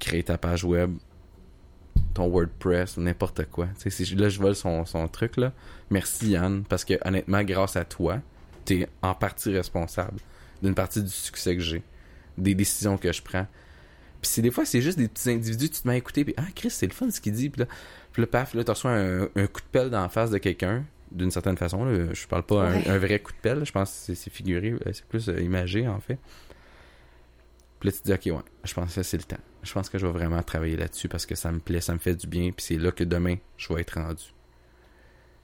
[0.00, 0.92] créer ta page web,
[2.14, 3.66] ton WordPress ou n'importe quoi.
[3.66, 5.52] Là, je vole son, truc, là.
[5.88, 8.18] Merci Yann, parce que honnêtement, grâce à toi,
[8.64, 10.18] tu es en partie responsable
[10.64, 11.84] d'une partie du succès que j'ai,
[12.36, 13.46] des décisions que je prends.
[14.20, 16.46] Puis des fois, c'est juste des petits individus, tu te mets à écouter, puis ah,
[16.56, 17.64] Chris, c'est le fun ce qu'il dit, puis
[18.16, 20.82] là, paf, tu reçois un, un coup de pelle dans la face de quelqu'un,
[21.12, 22.12] d'une certaine façon, là.
[22.12, 22.88] je parle pas un- Ouais.
[22.88, 25.86] un, vrai coup de pelle, je pense que c'est- figuré, euh, c'est plus euh, imagé,
[25.88, 26.18] en fait.
[27.80, 29.36] Puis là, tu te dis, ok, ouais, je pense que c'est le temps.
[29.62, 31.98] Je pense que je vais vraiment travailler là-dessus parce que ça me plaît, ça me
[31.98, 34.24] fait du bien, puis c'est là que demain, je vais être rendu.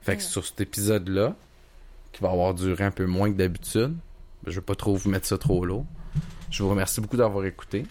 [0.00, 1.36] Fait que sur cet épisode-là,
[2.12, 3.94] qui va avoir duré un peu moins que d'habitude,
[4.42, 5.86] ben, je vais pas trop vous mettre ça trop lourd.
[6.50, 7.84] Je vous remercie beaucoup d'avoir écouté.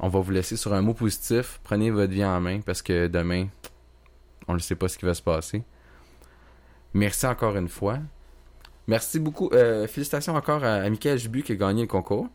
[0.00, 1.60] On va vous laisser sur un mot positif.
[1.62, 3.46] Prenez votre vie en main parce que demain,
[4.48, 5.62] on ne sait pas ce qui va se passer.
[6.94, 7.98] Merci encore une fois.
[8.86, 9.48] Merci beaucoup.
[9.52, 12.28] Euh, félicitations encore à, à Michael Jubu qui a gagné le concours.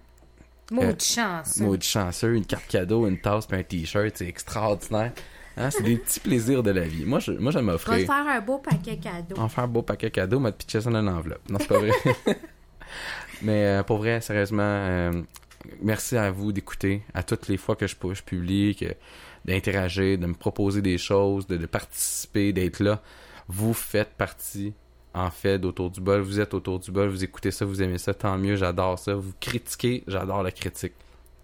[0.72, 1.58] Mot Euh, de chance.
[1.60, 5.14] Maudit chanceux, une carte cadeau, une tasse puis un t-shirt, c'est extraordinaire.
[5.56, 7.04] Hein, c'est des petits plaisirs de la vie.
[7.06, 9.38] Moi, je, moi, j'aime On va faire un beau paquet cadeau.
[9.40, 11.50] En faire un beau paquet cadeau, m'a pitché ça dans une enveloppe.
[11.50, 11.92] Non, c'est pas vrai.
[13.42, 15.12] Mais euh, pour vrai, sérieusement, euh,
[15.82, 18.94] merci à vous d'écouter à toutes les fois que je, pu- je publie, que-
[19.46, 23.02] d'interagir, de me proposer des choses, de, de participer, d'être là.
[23.48, 24.74] Vous faites partie,
[25.14, 26.22] en fait, d'Autour du bol.
[26.22, 29.16] Vous êtes autour du bol, vous écoutez ça, vous aimez ça, tant mieux, j'adore ça.
[29.16, 30.94] Vous critiquez, j'adore la critique.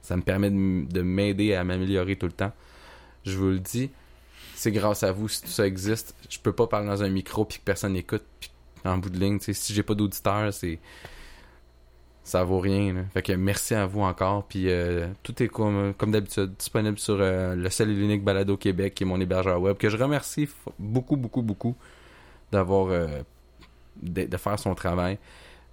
[0.02, 2.52] Ça me permet de, m'aider à m'améliorer tout le temps.
[3.26, 3.90] Je vous le dis,
[4.56, 6.14] c'est grâce à vous si tout ça existe.
[6.30, 8.24] Je peux pas parler dans un micro puis que personne n'écoute.
[8.86, 10.78] En bout de ligne, si j'ai pas d'auditeurs, c'est
[12.24, 12.94] ça vaut rien.
[12.94, 13.02] là.
[13.14, 14.46] Fait que merci à vous encore.
[14.46, 18.58] Puis euh, tout est comme, comme d'habitude disponible sur euh, le seul et l'unique Balado
[18.58, 20.48] Québec, qui est mon hébergeur web, que je remercie
[20.80, 21.76] beaucoup, beaucoup, beaucoup
[22.54, 23.08] d'avoir euh,
[24.02, 25.18] de, faire son travail.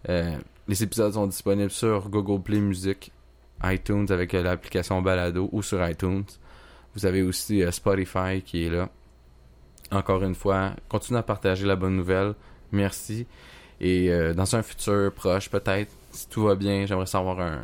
[0.08, 0.36] Euh,
[0.66, 3.12] les épisodes sont disponibles sur Google Play Music,
[3.62, 6.24] iTunes avec euh, l'application Balado ou sur iTunes.
[6.94, 8.88] Vous avez aussi Spotify qui est là.
[9.92, 12.34] Encore une fois, continuez à partager la bonne nouvelle.
[12.72, 13.26] Merci.
[13.80, 17.62] Et dans un futur proche, peut-être, si tout va bien, j'aimerais savoir un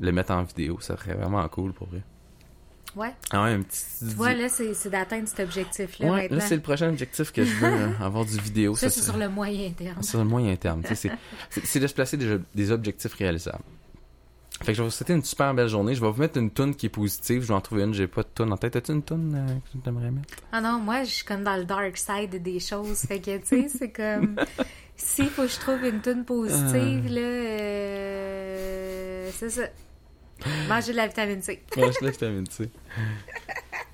[0.00, 0.80] le mettre en vidéo.
[0.80, 2.02] Ça serait vraiment cool pour vrai.
[2.96, 3.12] Ouais.
[3.30, 3.80] Ah ouais, un petit.
[4.00, 6.36] Tu vois, là, c'est c'est d'atteindre cet objectif-là ouais, maintenant.
[6.38, 8.74] là, c'est le prochain objectif que je veux, hein, avoir du vidéo.
[8.74, 10.02] ça, c'est serait- sur le moyen terme.
[10.02, 10.82] sur le moyen terme.
[10.84, 11.10] C'est c'est-
[11.50, 13.64] c'est de se placer des, des objectifs réalisables.
[14.60, 15.94] Fait que je vais vous souhaiter une super belle journée.
[15.94, 17.42] Je vais vous mettre une toune qui est positive.
[17.42, 17.94] Je vais en trouver une.
[17.94, 18.76] J'ai pas de toune en tête.
[18.76, 20.34] As-tu une toune euh, que tu aimerais mettre?
[20.52, 23.00] Ah non, moi, je suis comme dans le dark side des choses.
[23.00, 24.36] Fait que, tu sais, c'est comme...
[24.96, 29.62] S'il faut que je trouve une tune positive, là, euh, c'est ça.
[30.68, 31.60] Manger de la vitamine C.
[31.76, 32.68] Ouais, je laisse vitamine C.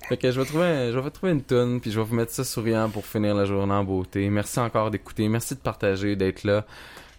[0.07, 2.31] Fait que je vais trouver, je vais trouver une toune, puis je vais vous mettre
[2.31, 4.29] ça souriant pour finir la journée en beauté.
[4.29, 6.65] Merci encore d'écouter, merci de partager, d'être là.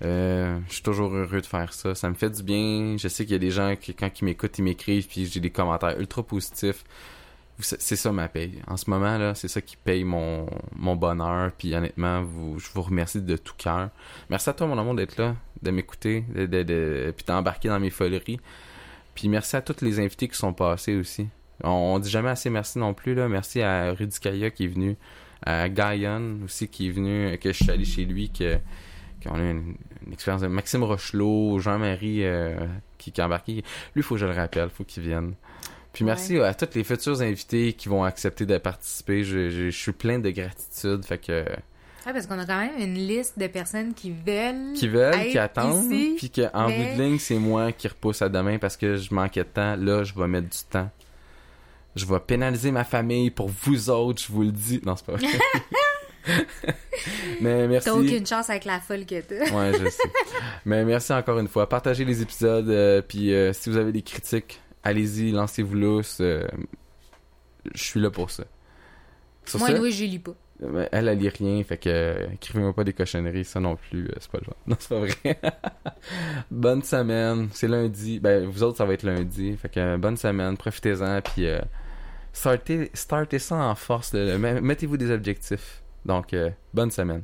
[0.03, 1.95] Euh, je suis toujours heureux de faire ça.
[1.95, 2.97] Ça me fait du bien.
[2.99, 5.41] Je sais qu'il y a des gens qui, quand ils m'écoutent, ils m'écrivent, puis j'ai
[5.41, 6.85] des commentaires ultra positifs.
[7.59, 8.63] C'est ça ma paye.
[8.69, 11.53] En ce moment, là, c'est ça qui paye mon, mon bonheur.
[11.53, 13.91] Puis honnêtement, vous, je vous remercie de tout cœur.
[14.31, 17.91] Merci à toi, mon amour, d'être là, de m'écouter, de, de, puis d'embarquer dans mes
[17.91, 18.41] foleries.
[19.15, 21.29] Puis merci à tous les invités qui sont passés aussi.
[21.63, 23.15] On, dit jamais assez merci non plus.
[23.15, 23.29] Là.
[23.29, 24.97] Merci à Rudy Kaya qui est venu,
[25.45, 28.59] à Gaïon aussi qui est venu, que je suis allé chez lui, que
[29.23, 29.75] qu'on a eu une,
[30.07, 32.57] une expérience de Maxime Rochelot, Jean-Marie euh,
[32.99, 33.53] qui, qui est embarqué.
[33.55, 33.63] Lui,
[33.97, 35.35] il faut que je le rappelle, faut qu'il vienne.
[35.93, 39.25] Puis merci à tous les futurs invités qui vont accepter de participer.
[39.25, 41.05] Je, je- je suis plein de gratitude.
[41.05, 41.45] Fait que
[42.07, 44.73] Ouais, parce qu'on a quand même une liste de personnes qui veulent.
[44.75, 48.29] qui veulent, qui attendent, puis qu'en mais- bout de ligne, c'est moi qui repousse à
[48.31, 49.77] demain parce que je manquais de temps.
[49.77, 50.89] Là, je vais mettre du temps.
[51.97, 54.81] Je vais pénaliser ma famille pour vous autres, je vous le dis.
[54.87, 55.27] Non, c'est pas vrai.
[57.41, 57.89] Mais merci.
[57.89, 59.51] T'as aucune chance avec la folle que t'as.
[59.55, 60.03] Ouais, je sais.
[60.67, 61.69] Mais merci encore une fois.
[61.69, 66.19] Partagez les épisodes, euh, puis euh, si vous avez des critiques, allez-y, lancez-vous lousse.
[66.21, 66.47] euh,
[67.75, 68.45] je suis là pour ça.
[69.47, 70.35] Sur Moi, ce, Louis, je lis pas.
[70.93, 74.31] elle, elle lit rien, fait que écrivez-moi pas des cochonneries, ça non plus, euh, c'est
[74.31, 74.57] pas le genre.
[74.67, 75.41] Non, c'est pas vrai.
[76.51, 78.21] bonne semaine, c'est lundi.
[78.21, 79.57] Ben, vous autres, ça va être lundi.
[79.57, 81.47] Fait que bonne semaine, profitez-en, puis
[82.33, 84.13] startez, startez ça en force.
[84.15, 85.83] Mettez-vous des objectifs.
[86.05, 87.23] Donc, euh, bonne semaine.